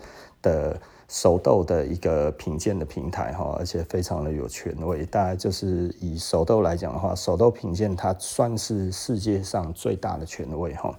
[0.42, 0.80] 的。
[1.10, 5.04] 手豆的一个品鉴的平台哈，而且非常的有权威。
[5.04, 10.96] 大概就是以手豆来讲的话，手豆品鉴它算是世界上最大的权威哈。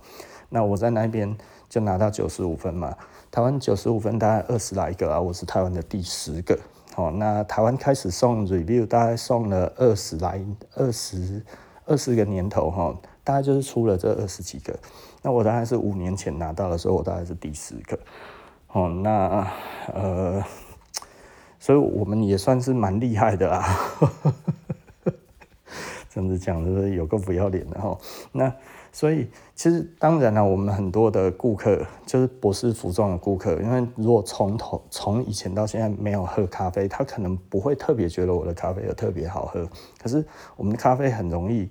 [0.49, 1.33] 那我在那边
[1.69, 2.93] 就拿到九十五分嘛，
[3.31, 6.59] 台湾九十五分大概二十来个啊，我是台湾的第十个。
[6.93, 10.43] 好，那台湾开始送 review，大概送了二十来
[10.75, 11.41] 二十
[11.85, 12.93] 二十个年头哈，
[13.23, 14.77] 大概就是出了这二十几个。
[15.21, 17.97] 那我大概是五年前拿到的时候，我大概是第十个。
[18.73, 19.47] 哦，那
[19.93, 20.41] 呃，
[21.59, 23.77] 所以我们也算是蛮厉害的啦，
[26.09, 27.97] 真的讲就是有个不要脸的哈。
[28.31, 28.53] 那
[28.93, 39.67] 所以其实当然了，我们很多的顾客就是博士服装的顾客，因为如果从头从以前到现在没有喝咖啡，他可能不会特别觉得我的咖啡有特别好喝。
[40.01, 41.69] 可是我们的咖啡很容易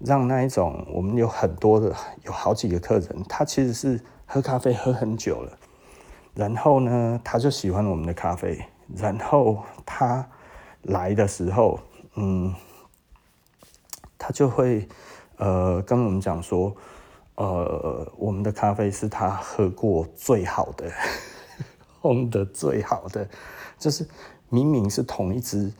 [0.00, 5.58] 让那一种我们有很多的有好几个客人，他其实是喝咖啡喝很久了。
[6.40, 8.64] 然后呢，他就喜欢我们的咖啡。
[8.96, 10.26] 然后他
[10.84, 11.78] 来的时候，
[12.16, 12.54] 嗯，
[14.16, 14.88] 他就会
[15.36, 16.74] 呃跟我们讲说，
[17.34, 20.90] 呃，我们的咖啡是他喝过最好的，
[22.00, 23.28] 烘的最好的，
[23.78, 24.08] 就是
[24.48, 25.70] 明明是同一支，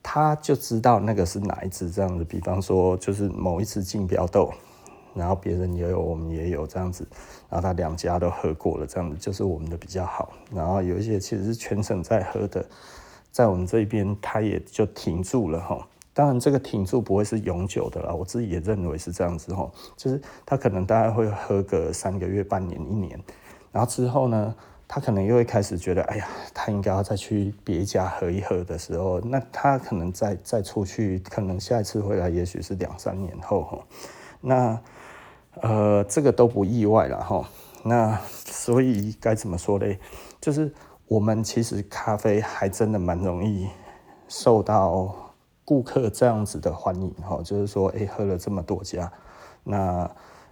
[0.00, 2.22] 他就知道那个是哪一支这样子。
[2.24, 4.54] 比方说，就是某一支竞标豆。
[5.14, 7.06] 然后别人也有，我们也有这样子，
[7.48, 10.32] 然后他两家都喝过了，这样子就是我们的比较好。
[10.52, 12.64] 然后有一些其实是全省在喝的，
[13.30, 15.86] 在我们这边他也就停住了哈。
[16.16, 23.20] 当然，这个停住不会是永久的啦，我自己也认为是这样子吼，就是他可能大概会喝个三个月、半年、一年，
[23.72, 24.54] 然后之后呢，
[24.86, 33.82] 他可能又会开始觉得，哎呀，他应该要再去别家喝一喝的时候，那他可能再再出去，可能下一次回来，也许是两三年后吼，
[34.40, 34.80] 那
[35.60, 37.48] 呃，这个都不意外了哈。
[37.82, 39.98] 那所以该怎么说嘞？
[40.40, 40.72] 就是
[41.06, 43.68] 我们其实咖啡还真的蛮容易
[44.28, 45.14] 受到
[45.64, 49.10] 顾客这样子的欢迎哈，就是说，哎，喝了这么多家，
[49.62, 50.10] 那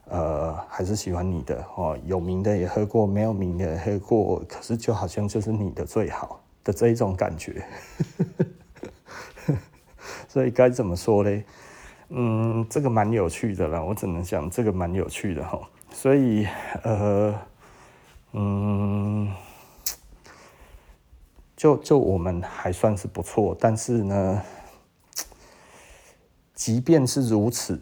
[0.08, 7.64] 呃还是喜欢你的哦，有名的也喝过，没有名的也喝过，可是就好像就是你的最好的这一种感觉。
[10.28, 11.44] 所以该怎么说嘞？
[12.14, 15.58] 嗯，这个蛮有趣的啦，我只能讲这个蛮有趣的哈。
[15.90, 16.46] 所以，
[16.82, 17.34] 呃，
[18.32, 19.32] 嗯，
[21.56, 24.42] 就就我们还算是不错，但是呢，
[26.54, 27.80] 即便是如此，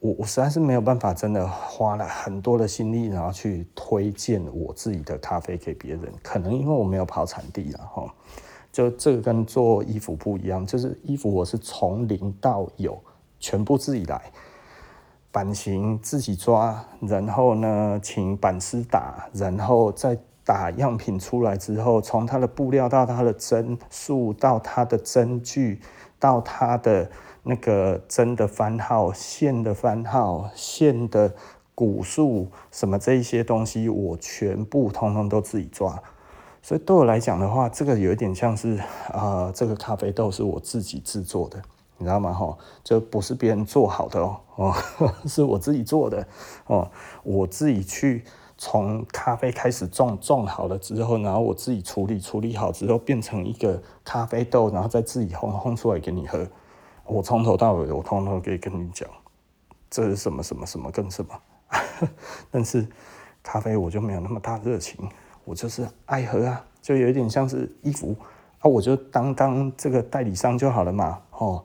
[0.00, 6.10] 我我实在是没有办法真的花了很多的心力，然后去推荐我自己的咖啡给别人。
[6.22, 8.14] 可能因为我没有跑产地了哈，
[8.72, 12.98] 就这个跟做衣服不一样，就是衣服我是从零到有，
[13.38, 14.20] 全部自己来。
[15.30, 25.80] 版型自己抓，然后呢，请版师打，然后再打样品出来之后，从它的布料到它的针数，到它的针距，
[26.18, 27.10] 到它的
[27.42, 31.34] 那个针的番号、线的番号、线的
[31.74, 36.02] 股数，什么这一些东西，我全部通通都自己抓。
[36.62, 38.80] 所以对我来讲的话，这个有一点像是、
[39.12, 41.62] 呃，这个咖啡豆是我自己制作的。
[41.98, 42.32] 你知道吗？
[42.32, 44.74] 哈，这不是别人做好的哦，哦，
[45.26, 46.26] 是我自己做的
[46.66, 46.88] 哦。
[47.24, 48.24] 我自己去
[48.56, 56.46] 从咖啡开始种，种好了之后，然后我自己处理，处理好之后变成一个咖啡豆，然后再自己烘，烘出来给你喝。
[57.04, 59.08] 我从头到尾，我通通可以跟你讲，
[59.90, 61.34] 这是什么什么什么跟什么。
[62.50, 62.86] 但是
[63.42, 65.08] 咖啡我就没有那么大热情，
[65.44, 68.14] 我就是爱喝啊，就有点像是衣服
[68.60, 71.64] 啊，我就当当这个代理商就好了嘛，哦。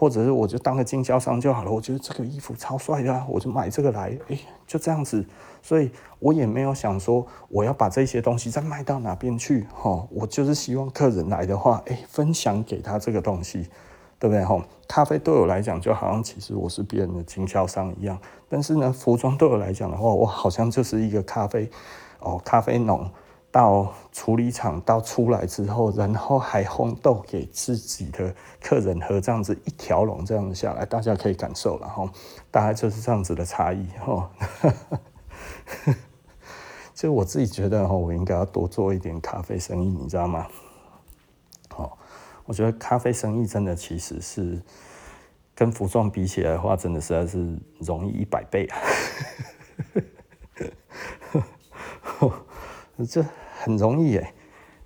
[0.00, 5.22] 或者是我就当个经销商就好了，我觉得这个衣服超帅的，我就买这个来，哎，就这样子，
[5.60, 13.68] 所以我也没有想说我要把这些东西再卖到哪边去，哈，我就是希望客人来的话，哎，分享给他这个东西，
[14.18, 14.42] 对不对？
[14.42, 21.68] 哈，咖啡对我来讲就好像其实我是别人的经销商一样，但是呢，服装对我来讲的话，我好像就是一个咖啡，
[22.20, 23.06] 哦，咖啡农。
[23.52, 32.08] 到处理厂到出来之后，然后还烘豆给自己的客人喝，这样子一条龙这样子下来，大家可以感受了哈，
[32.50, 34.30] 大概就是这样子的差异哈。
[36.94, 40.46] 就我自己觉得哈，我应该要多做一点咖啡生意，你知道吗？
[41.70, 41.98] 好，
[42.44, 44.62] 我觉得咖啡生意真的其实是
[45.54, 48.78] 跟服装比起来的话，真的实在是容易一百倍啊。
[53.08, 53.24] 这
[53.62, 54.32] 很容易耶，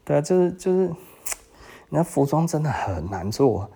[0.05, 0.93] 对啊，就是就是，
[1.89, 3.71] 那服装真的很难做，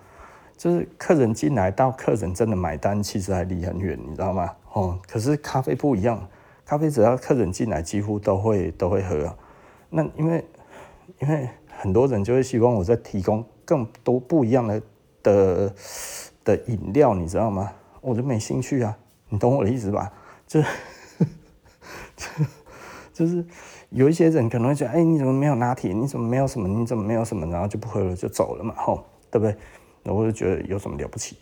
[0.57, 4.53] 就是客人进来到客人真的买单，其实还离很远，你知道吗？
[4.73, 6.29] 哦，可是咖啡不一样，
[6.67, 9.33] 咖啡只要客人进来，几乎都会都会喝。
[9.89, 10.45] 那因为
[11.21, 14.83] 因为很多人就会希望我再提供更多不一样的
[15.23, 15.75] 的
[16.45, 17.73] 的饮料，你知道吗？
[18.01, 18.97] 我就没兴趣啊，
[19.29, 20.13] 你懂我的意思吧？
[20.47, 20.61] 就
[23.19, 23.45] 就是。
[23.91, 25.95] 有一些人可能会觉得，哎，你怎么没有拿铁？
[25.95, 26.69] 你怎么没有什么？
[26.69, 27.47] 你怎么没有什么？
[27.47, 29.57] 然后就不喝了，就走了嘛，吼，对不对？
[30.03, 31.39] 那我就觉得有什么了不起？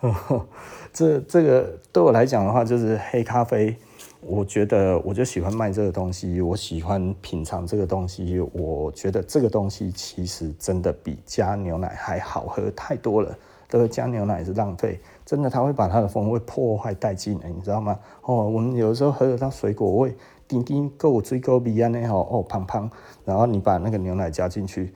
[0.92, 3.76] 这这个对我来讲的话，就是黑咖啡。
[4.20, 8.38] 我觉得我就喜欢卖这个东西，我喜欢品尝这个东西。
[8.52, 13.36] 我觉得这个东西其实真的比加牛奶还好喝太多了。
[13.68, 17.98] 这个加牛奶是浪费，真的，它会把它的风味破坏殆尽的，你知道吗？
[18.22, 20.16] 哦，我们有时候喝得到水果味，
[20.46, 22.88] 丁丁够追够鼻啊那吼，哦，胖胖，
[23.24, 24.94] 然后你把那个牛奶加进去，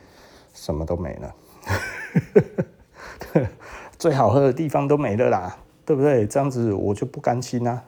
[0.54, 1.34] 什么都没了，
[3.98, 6.24] 最好喝的地方都没了啦，对不对？
[6.24, 7.82] 这样子我就不甘心啊，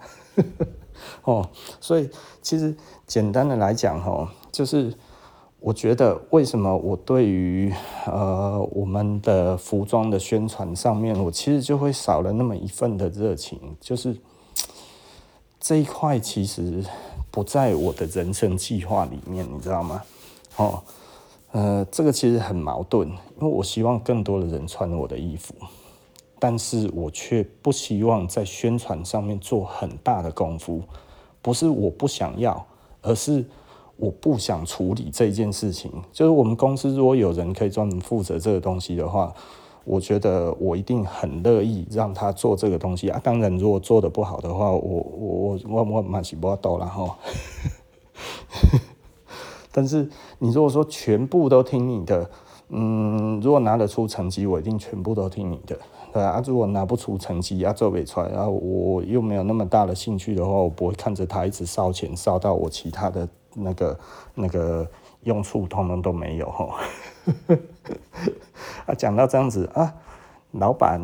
[1.22, 1.48] 哦，
[1.80, 2.10] 所以
[2.42, 2.74] 其实
[3.06, 4.92] 简单的来讲，吼，就是。
[5.64, 7.72] 我觉得为什么我对于
[8.06, 14.16] 呃我们的服装的宣传上面，我其实就会少了那么一份的热情，就是
[15.60, 16.84] 这一块其实
[17.30, 20.02] 不在我的人生计划里面，你知道吗？
[20.56, 20.82] 哦，
[21.52, 25.54] 呃，这个其实很矛盾，因为我希望更多的人穿我的衣服，
[26.40, 30.82] 但是我却不希望在宣传上面做很大的功夫，
[31.40, 32.66] 不是我不想要，
[33.00, 33.44] 而是。
[34.02, 35.88] 我不想处理这件事情。
[36.10, 39.32] 就是我们公司如果有人可以专门负责这个东西的话，
[39.84, 43.20] 我觉得我一定很乐意让他做这个东西啊。
[43.22, 47.16] 当然，如果做得不好的话，我我我我蛮是不懂了哈。
[49.70, 52.28] 但是你如果说全部都听你的，
[52.70, 55.78] 嗯，如果拿得出成绩，我一定全部都听你的。
[56.12, 63.98] 对啊，如果拿不出成绩啊，做不出来，然后我又没有那么大的兴趣的话，我不会看着他一直烧钱烧到我其他的那个
[64.34, 64.86] 那个
[65.22, 66.76] 用处通通都没有哈。
[68.84, 69.94] 啊，讲到这样子啊，
[70.50, 71.00] 老板，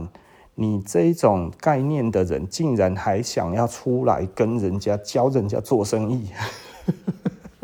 [0.55, 6.29] 你这种概念的人，竟然还想要出来跟人家教人家做生意，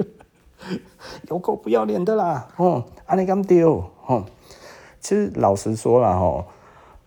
[1.29, 2.49] 有够不要脸的啦！
[2.57, 4.25] 哦，安尼咁丢，哦，
[4.99, 6.47] 其实老实说了哈。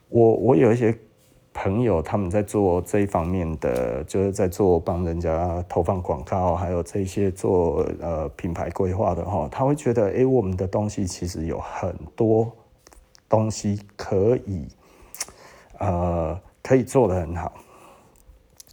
[0.10, 0.98] 我我有一些
[1.54, 12.52] 朋友，他们在做这一方面的，就是在做帮人家投放广告，还有这些做呃品牌规划的哈，他会觉得，哎，我们的东西其实有很多
[13.28, 14.68] 东西可以，
[15.80, 17.52] 呃，可以做得很好，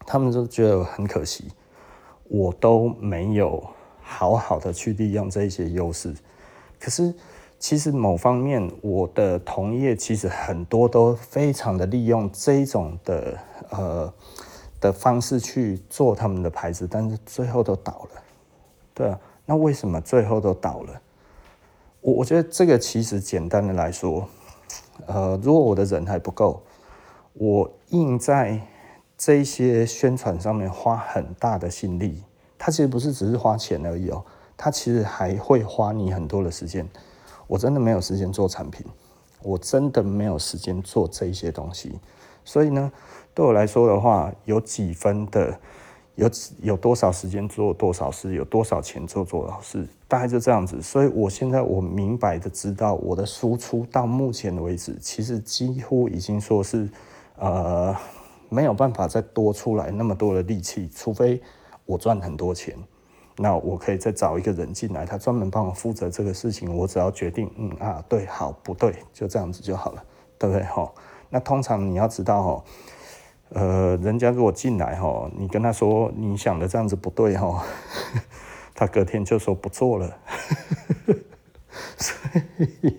[0.07, 1.49] 他们就觉得很可惜，
[2.29, 3.63] 我都没有
[4.03, 6.15] 好好的去利用这一些优势，
[6.79, 7.15] 可是。
[7.65, 13.39] 其实某方面，我的同业其实很多都非常的利用这种的
[13.71, 14.13] 呃
[14.79, 18.23] 的方式去做他们的牌子，但是最后都倒了。
[18.93, 21.01] 对啊，那为什么最后都倒了？
[22.03, 24.29] 我我觉得这个其实简单的来说，
[25.07, 26.63] 呃，如果我的人还不够，
[27.33, 28.61] 我硬在
[29.17, 32.25] 这些宣传上面花很大的心力，
[32.59, 34.23] 它其实不是只是花钱而已哦，
[34.55, 36.87] 它其实还会花你很多的时间。
[37.47, 38.87] 我真的没有时间做产品，
[39.43, 41.99] 我真的没有时间做这些东西，
[42.45, 42.91] 所以呢，
[43.35, 45.59] 对我来说的话，有几分的，
[46.15, 46.31] 有
[46.63, 50.81] 有多少时间做多少事，有多少钱做多少事，大概就这样子。
[50.81, 56.89] 所以我现在我明白的知道，我的输出到目前为止，其实几乎已经说是，
[57.37, 57.95] 呃，
[58.49, 61.43] 没有办法再多出来那么多的力气，除非
[61.85, 62.77] 我赚很多钱。
[63.37, 66.73] 那我可以再找一个人进来，他专门帮我负责这个事情。
[66.73, 70.05] 我只要决定，嗯啊，对，好，不对，就这样子就好了，
[70.39, 70.63] 对不对？
[70.67, 70.89] 哈，
[71.31, 72.65] 那通常你要知道，哈，
[73.49, 77.65] 呃，人家如果进来，哈，你跟他说你想的这样子不对，哈，
[78.73, 80.17] 他隔天就说不做了。
[81.99, 82.41] 所
[82.83, 82.97] 以，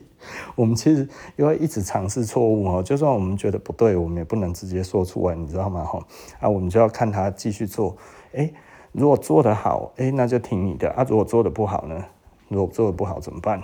[0.55, 1.07] 我们其实
[1.37, 5.85] 因为一直尝试错误，哈，就算我们觉得不对，我们也不能直接说出来，你知道吗？
[5.85, 6.05] 哈，
[6.41, 7.95] 啊，我们就要看他继续做，
[8.33, 8.51] 哎。
[8.97, 11.05] 如果做得好，哎，那就听你的啊。
[11.09, 12.05] 如果做得不好呢？
[12.47, 13.61] 如果做得不好怎么办？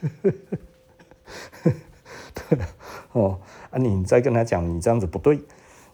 [2.34, 2.58] 对
[3.12, 3.38] 哦，
[3.70, 5.38] 啊，你再跟他讲，你这样子不对，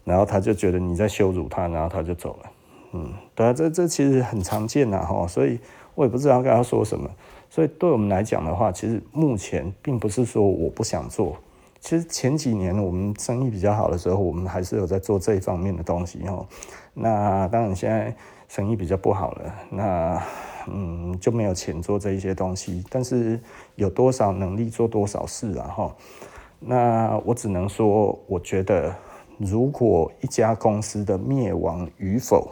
[0.05, 2.51] 然后他就觉得你在羞辱他，然后他就走了。
[2.93, 5.59] 嗯，对啊，这这其实很常见呐，哈，所以
[5.95, 7.11] 我也不知道跟他说什么。
[7.49, 11.37] 所以对我们来讲的话，其实目前并不是说我不想做。
[11.81, 16.47] 其实前几年我们生意比较好的时候，我们还是有在做这一方面的东西哦。
[16.95, 18.14] 那当然现在。
[18.51, 20.21] 生意比较不好了，那
[20.67, 23.41] 嗯就没有钱做这一些东西，但是
[23.77, 25.97] 有多少能力做多少事啊哈。
[26.59, 28.93] 那我只能说，我觉得
[29.39, 32.51] 如果一家公司的灭亡与否，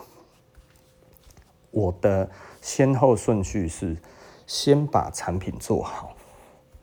[1.72, 2.30] 我的
[2.60, 3.96] 先后顺序是
[4.46, 6.14] 先把产品做好，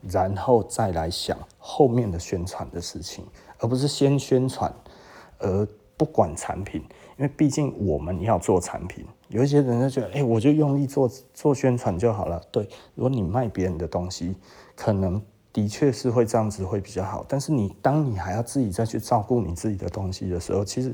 [0.09, 3.25] 然后再来想后面的宣传的事情，
[3.59, 4.69] 而不是先宣传
[5.39, 5.65] 而
[5.97, 6.83] 不管产品。
[7.17, 12.41] 因为毕竟我们要做产品，有一些人就觉得，哎，我就用力做做宣传就好了。
[12.51, 14.35] 对，如果你卖别人的东西，
[14.75, 15.21] 可能
[15.53, 17.25] 的确是会这样子会比较好。
[17.25, 20.93] 但是你当你还要自己再去照顾你自己的东西的时候，其实，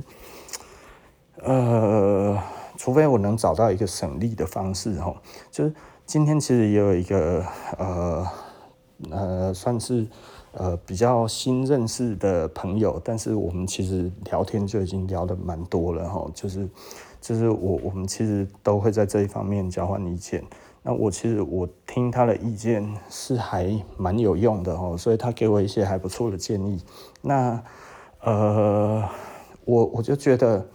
[1.41, 2.37] 呃，
[2.77, 5.73] 除非我能找到一个省力的方式哈，就是
[6.05, 7.43] 今天其实也有一个
[7.79, 8.27] 呃
[9.09, 10.05] 呃算是。
[10.53, 16.67] 呃，比较新认识的朋友，但是我们其实聊天就已经聊得蛮多了哈，就是
[17.21, 20.43] 就是我我们其实都会在这一方面交换意见。
[20.83, 26.83] 那我其实我听他的意见是还蛮有用的哈，所以他给我一些还不错的建议。
[27.21, 27.63] 那
[28.19, 29.07] 呃，
[29.63, 30.67] 我我就觉得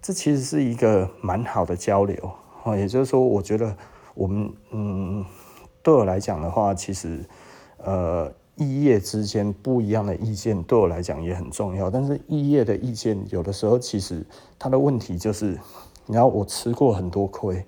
[0.00, 2.30] 这其实是一个蛮好的交流
[2.62, 3.76] 啊，也就是说，我觉得
[4.14, 5.24] 我们嗯，
[5.82, 7.24] 对我来讲的话，其实
[7.78, 8.32] 呃。
[8.56, 14.24] 异业之间不一样的意见对我来讲也很重要，但是异业的意见有的时候其实
[14.58, 15.58] 他的问题就是，
[16.06, 17.64] 然后我吃过很多亏，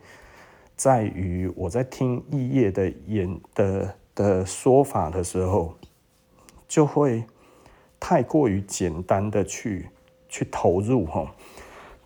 [0.77, 5.75] 在于我在听异业的言的的说法的时候，
[6.69, 7.25] 就会
[7.99, 9.89] 太过于简单的去
[10.29, 11.35] 去投入哈，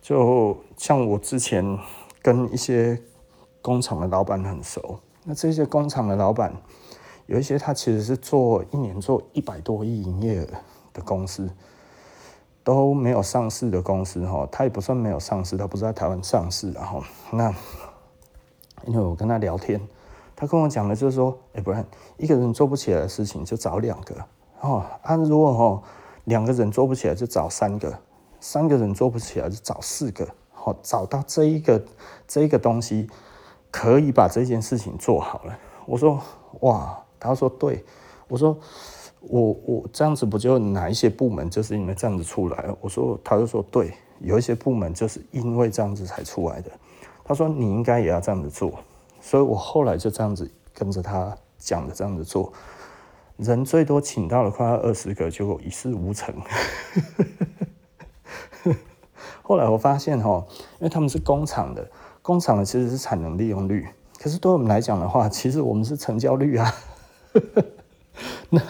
[0.01, 1.77] 就像我之前
[2.21, 2.97] 跟一些
[3.61, 4.99] 工厂的老板很熟。
[5.25, 6.55] 那这些工厂的老板，
[7.29, 10.47] 有一些他其实是做一年做一百多亿营业额
[10.91, 11.47] 的公司，
[12.63, 17.53] 都没有上市的公司哈，他也不算没有上市，他不是在台湾上市，然后那
[18.87, 19.79] 因为我跟他聊天，
[20.35, 21.85] 他跟我讲的就是说，哎，不然
[22.17, 24.15] 一个人做不起来的事情就找两个
[24.61, 25.83] 哦，啊，如果哈
[26.23, 27.95] 两个人做不起来就找三个，
[28.39, 31.79] 三个人做不起来就找四个，好，找到这一个
[32.27, 33.07] 这一个东西
[33.69, 35.55] 可以把这件事情做好了。
[35.85, 36.19] 我说
[36.61, 36.99] 哇。
[37.19, 37.83] 他说：“对，
[38.27, 38.57] 我说
[39.19, 42.65] 我我这样子不就哪一些部门就是因为这样子出来？
[42.79, 46.71] 我说，他就说对，有一些部门就是因为这样子才出来的。
[47.25, 48.79] 他说你应该也要这样子做，
[49.19, 52.51] 所以我后来就这样子跟着他讲的这样子做。
[53.37, 56.33] 人最多请到了快要二十个，结果一事无成。
[59.43, 60.45] 后来我发现哈，
[60.79, 61.89] 因为他们是工厂的，
[62.21, 63.87] 工厂的其实是产能利用率，
[64.19, 66.73] 可是对我们来讲的话，其实我们是成交率啊。”
[68.51, 68.61] 那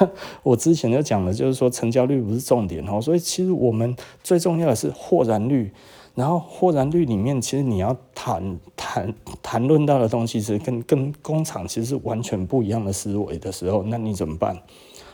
[0.44, 5.72] 我之前就讲了，就是说成交率不是重点哦，所以其实我们最重要的是获然率。
[6.16, 14.62] 然后获然率里面，其实你要谈谈谈论到的东西是跟跟工厂其实是完全不一样的思维的时候，那你怎么办？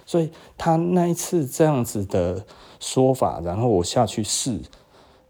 [0.04, 2.44] 所以他那一次这样子的
[2.80, 4.60] 说法，然后我下去试，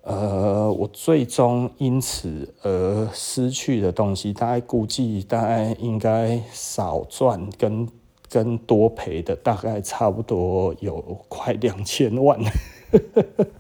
[0.04, 7.86] 呃，我最终因此而失去的东西，大概估计大概应该少赚跟。
[8.36, 12.38] 跟多赔的大概差不多有快两千万，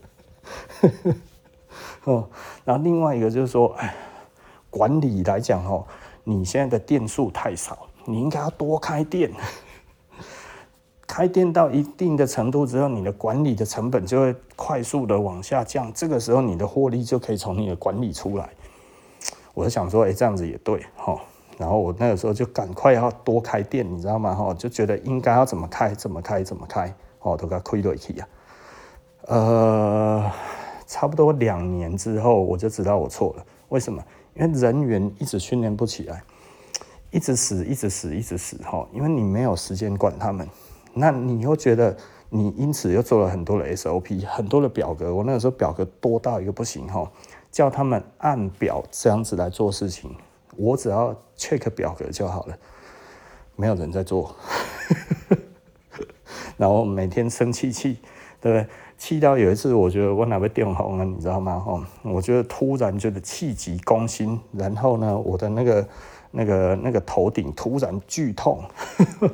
[2.04, 2.28] 哦，
[2.66, 3.96] 然后另外一个就是说，哎，
[4.70, 5.88] 管理来讲哦，
[6.26, 9.32] 你现在的店数太少，你应该要多开店，
[11.08, 18.50] 开店到一定的程度之后，你的管理的成本就会快速的往下降，这个时候你的获利就可以从你的管理出来。
[19.54, 21.18] 我就想说，哎，这样子也对，哈。
[21.58, 24.36] 然后我那个时候就赶快要多开店，你知道吗？
[24.36, 28.28] 哈，就觉得应该要怎么开怎么开怎么开，哦，都给亏了去啊。
[29.28, 30.32] 呃，
[30.86, 33.46] 差不多两年之后，我就知道我错了。
[33.70, 34.04] 为什么？
[34.36, 36.22] 因为人员一直训练不起来，
[37.10, 38.86] 一直死，一直死，一直死，哈。
[38.92, 40.48] 因为你没有时间管他们，
[40.94, 41.96] 那你又觉得
[42.30, 45.16] 你因此又做了很多的 SOP，很多的表格。
[45.16, 47.10] 我那个时候表格多到一个不行，哈，
[47.50, 50.14] 叫他们按表这样子来做事情。
[50.58, 52.58] 我只要 check 表格就好了，
[53.56, 54.36] 没有人在做，
[56.58, 58.00] 然后每天生气气，
[58.40, 58.68] 对不对？
[58.98, 61.62] 气到有一次，我觉得我哪被电红了，你知道吗？
[61.68, 65.88] 哦，我觉得突然觉得气急攻心，然后呢，我的那个
[66.32, 68.64] 那个那个头顶突然剧痛，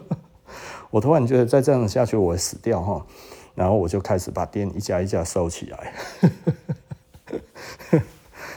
[0.89, 3.05] 我突然觉得再这样下去我会死掉哈，
[3.53, 5.93] 然后我就开始把电一家一家收起来。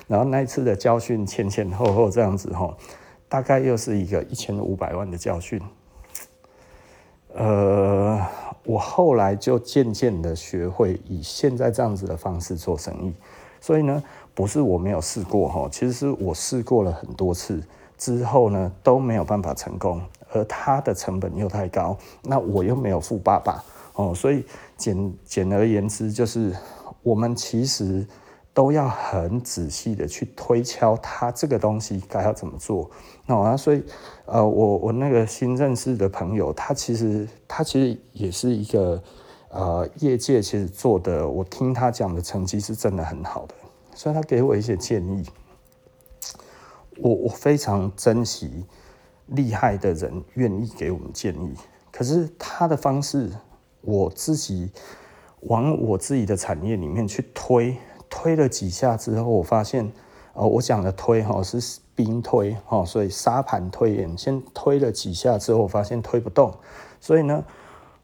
[0.06, 2.76] 然后那一次的教训前前后后这样子哈，
[3.26, 5.58] 大概又是一个一千五百万的教训。
[7.32, 8.20] 呃，
[8.64, 13.14] 我后来就渐渐的学会以现在这样子的方式做生意。
[13.60, 14.02] 所以呢，
[14.34, 17.62] 不是我没有试过哈，其实是我试过了很多次
[17.96, 20.02] 之后呢都没有办法成功，
[20.32, 24.44] 而它的成本又太高，那我又没有富爸爸哦，所以
[24.76, 26.54] 简简而言之就是
[27.02, 28.06] 我们其实。
[28.54, 32.88] 都要很仔细的去推敲他这个东西该要怎么做，
[33.26, 33.82] 那我，所以
[34.26, 39.02] 呃，我我那个新认识的朋友，他其实他其实也是一个
[39.48, 43.54] 呃业界其实做的，我听他讲的成绩是真的很好的，
[43.92, 45.24] 所以他给我一些建议，
[46.98, 48.64] 我我非常珍惜
[49.26, 51.54] 厉害的人愿意给我们建议，
[51.90, 53.32] 可是他的方式，
[53.80, 54.70] 我自己
[55.40, 57.76] 往我自己的产业里面去推。
[58.16, 59.92] 推了几下之后，我发现，
[60.34, 66.54] 呃，我讲的推哈是兵推哈，所以沙盘推演，先推了几下之后，我发现推不动，
[67.00, 67.44] 所以呢，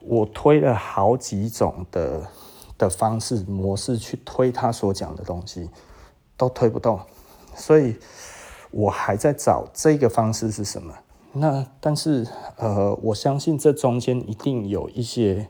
[0.01, 2.23] 我推了好几种的
[2.77, 5.71] 的方式模式去推他所讲的东西，
[6.37, 6.99] 都推不动，
[7.55, 7.95] 所以
[8.73, 10.93] 我还在找这个方式是什么。
[11.33, 15.47] 那但是呃，我相信这中间一定有一些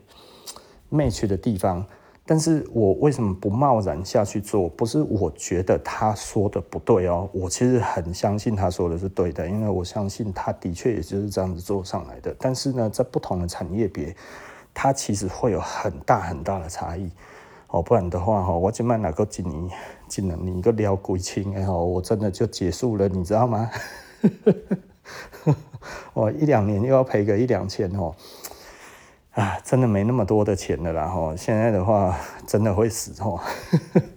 [0.91, 1.83] match 的地方。
[2.31, 4.69] 但是我为什么不贸然下去做？
[4.69, 12.33] 不是我觉得他说的不对哦，我其实很相信他说的是对的，因为我相信他的确也就是这样子做上来的。
[12.39, 14.15] 但是呢，在不同的产业别，
[14.73, 17.11] 它其实会有很大很大的差异
[17.67, 17.81] 哦。
[17.81, 19.69] 不然的话哈，我今晚哪个今年
[20.07, 23.69] 今年你一个撩鬼亲哎哈，我真的就结束了，你知道吗？
[26.13, 28.15] 我 一两年又要赔个一两千哦。
[29.31, 31.33] 啊，真的没那么多的钱了啦哈！
[31.37, 33.41] 现在的话，真的会死哈。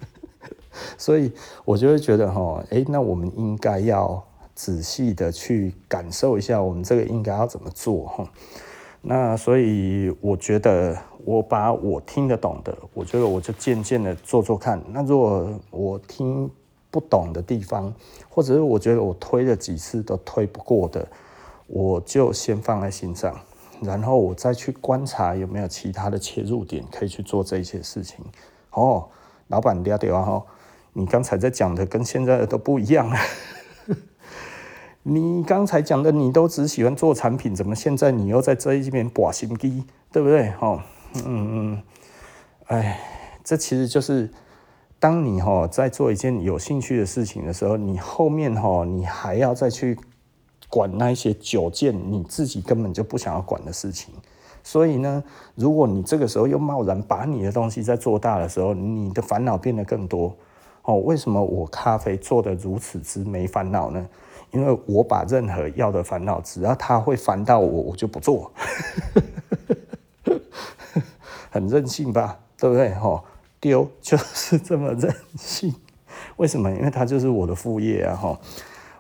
[0.99, 1.33] 所以，
[1.65, 4.21] 我就会觉得哈，诶，那我们应该要
[4.57, 8.29] 仔细的去感受一下，我们这个应该要怎么做哈。
[9.03, 14.83] 那所以我觉得，我把我听得懂的，我觉得我就渐渐的做做看。
[14.89, 16.51] 那如果我听
[16.91, 17.95] 不懂的地方，
[18.29, 21.07] 或者是我觉得我推了几次都推不过的，
[21.69, 23.39] 我就先放在心上，
[23.83, 28.25] 然后我再去观察有没有其他的切入点可以去做这一些事情。
[28.71, 29.09] 哦，
[29.49, 30.43] 老板，你好啊，
[30.93, 33.17] 你刚才在讲的跟现在的都不一样了。
[35.07, 40.51] 你刚才讲的，你都只喜欢做产品，怎么现在你又在这一边把心机，对不对？
[40.53, 40.83] 哈，
[41.17, 41.83] 嗯嗯，
[42.69, 42.99] 哎，
[43.45, 44.31] 这其实就是
[44.99, 49.99] 当你哈在做一件有兴趣的事情的时候，你后面哈你还要再去
[50.69, 54.15] 管那些九件你自己根本就不想要管的事情。
[54.63, 55.23] 所以呢，
[55.55, 60.35] 如果你这个时候又贸然把你的东西在做大的时候，你的烦恼变得更多。
[60.83, 64.07] 哦，为什么我咖啡做得如此之没烦恼呢？
[64.51, 68.53] 因为我把任何要的烦恼，只要他会烦到我，我就不做，
[71.51, 72.39] 很任性吧？
[72.57, 72.95] 对不对？
[72.95, 73.23] 哈，
[73.61, 75.75] 丢就是这么任性。
[76.37, 76.71] 为什么？
[76.71, 78.15] 因为他就是我的副业啊！
[78.15, 78.39] 哈，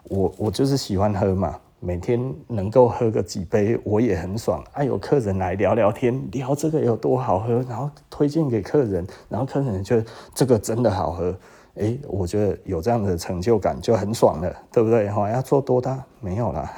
[0.04, 4.62] 我我就是喜欢喝嘛，每天能够喝个几杯，我也很爽。
[4.72, 11.34] 啊，有客人来聊聊天，聊这个有多好喝，然后推荐给客人，然后客人觉得这个真的好喝。
[11.76, 15.08] 哎，我觉得有这样的成就感就很爽了，对不对？
[15.10, 16.72] 哈，要做多大没有啦。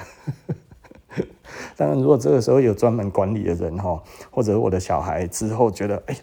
[1.76, 6.16] 当然，如果这个时候有专门管理的人哈，或者我的小孩之后觉得，哎，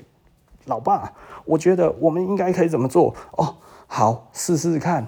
[0.65, 1.11] 老爸，
[1.45, 3.13] 我觉得我们应该可以怎么做？
[3.31, 3.55] 哦，
[3.87, 5.07] 好，试试看，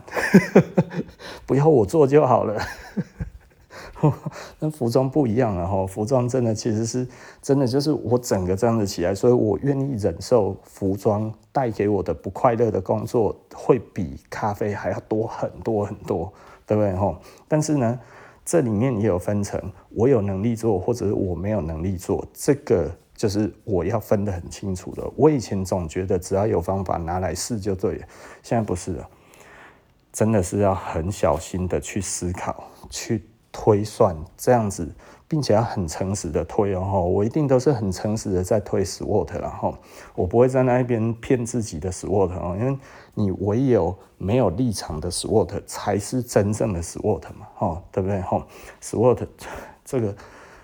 [1.46, 2.62] 不要我做就好了。
[4.60, 7.08] 跟服装不一样了哈，服装真的其实是
[7.42, 16.32] 真的，就是我整个这样子起来，所以我愿意忍受服装带给我的不快乐的工作，会比咖啡还要多很多很多，
[16.68, 17.18] 对不对哈？
[17.48, 18.00] 但是呢，
[18.44, 19.60] 这里面也有分成，
[19.90, 25.04] 我有能力做，或者是我没有能力做，这个就是我要分得很清楚的。
[25.16, 28.08] 我以前总觉得只要有方法拿来试就对了，
[28.44, 29.10] 现在不是了，
[30.14, 33.24] 真的是要很小心的去思考去。
[33.58, 34.94] 推算这样子，
[35.30, 39.74] 并且要很诚实的推哦，我一定都是很诚实的在推 SWOT，然后
[40.14, 42.78] 我不会在那一边骗自己的 SWOT 哦，因为
[43.14, 48.20] 你唯有没有立场的 SWOT 才是真正的 SWOT 嘛，哦，对不对？
[48.24, 48.46] 哈
[48.82, 49.26] ，SWOT
[49.86, 50.14] 这个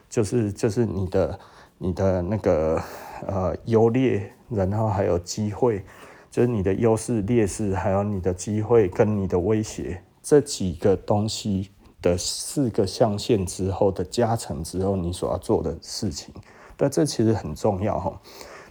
[0.09, 1.39] 就是就是你的
[1.81, 2.79] 你的那个
[3.25, 5.83] 呃优劣，然后还有机会，
[6.29, 11.71] 就是你的优势、劣势，还有你的机会跟你的威胁这几个东西。
[12.03, 16.33] 的四个象限之后的加成之后，你所要做的事情，
[16.75, 18.19] 但这其实很重要哈。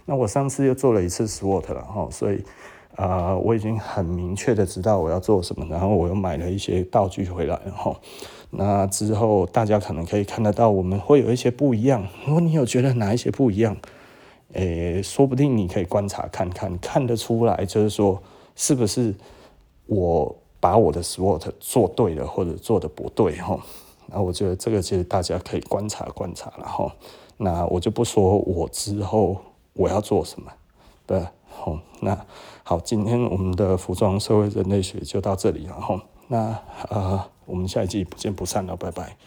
[0.03, 2.43] 那我上次又做了一次 SWOT 了哈，所以
[3.01, 7.95] 啊、我已经很明确的知道我要做什么，然后我又买了一些道具回来然后。
[8.51, 12.07] 那之后大家可能可以看得到，我们会有一些不一样。
[12.25, 13.75] 如果你有觉得哪一些不一样，
[14.53, 18.21] 诶、说不定你可以观察看看，看得出来，就是说
[18.55, 19.15] 是不是
[19.87, 20.35] 我。
[20.61, 23.59] 把我的 SWOT 做对了，或者做的不对哈，
[24.05, 26.95] 那我觉得这个其实大家可以观察观察了哈。
[27.37, 29.37] 那我就不说我之后
[29.73, 30.51] 我要做什么，
[31.07, 32.15] 对，好，那
[32.63, 36.01] 好，今天我们的服装社会人类学就到这里了哈。
[36.27, 36.57] 那
[36.89, 39.17] 呃，我们下一季不见不散了，拜拜。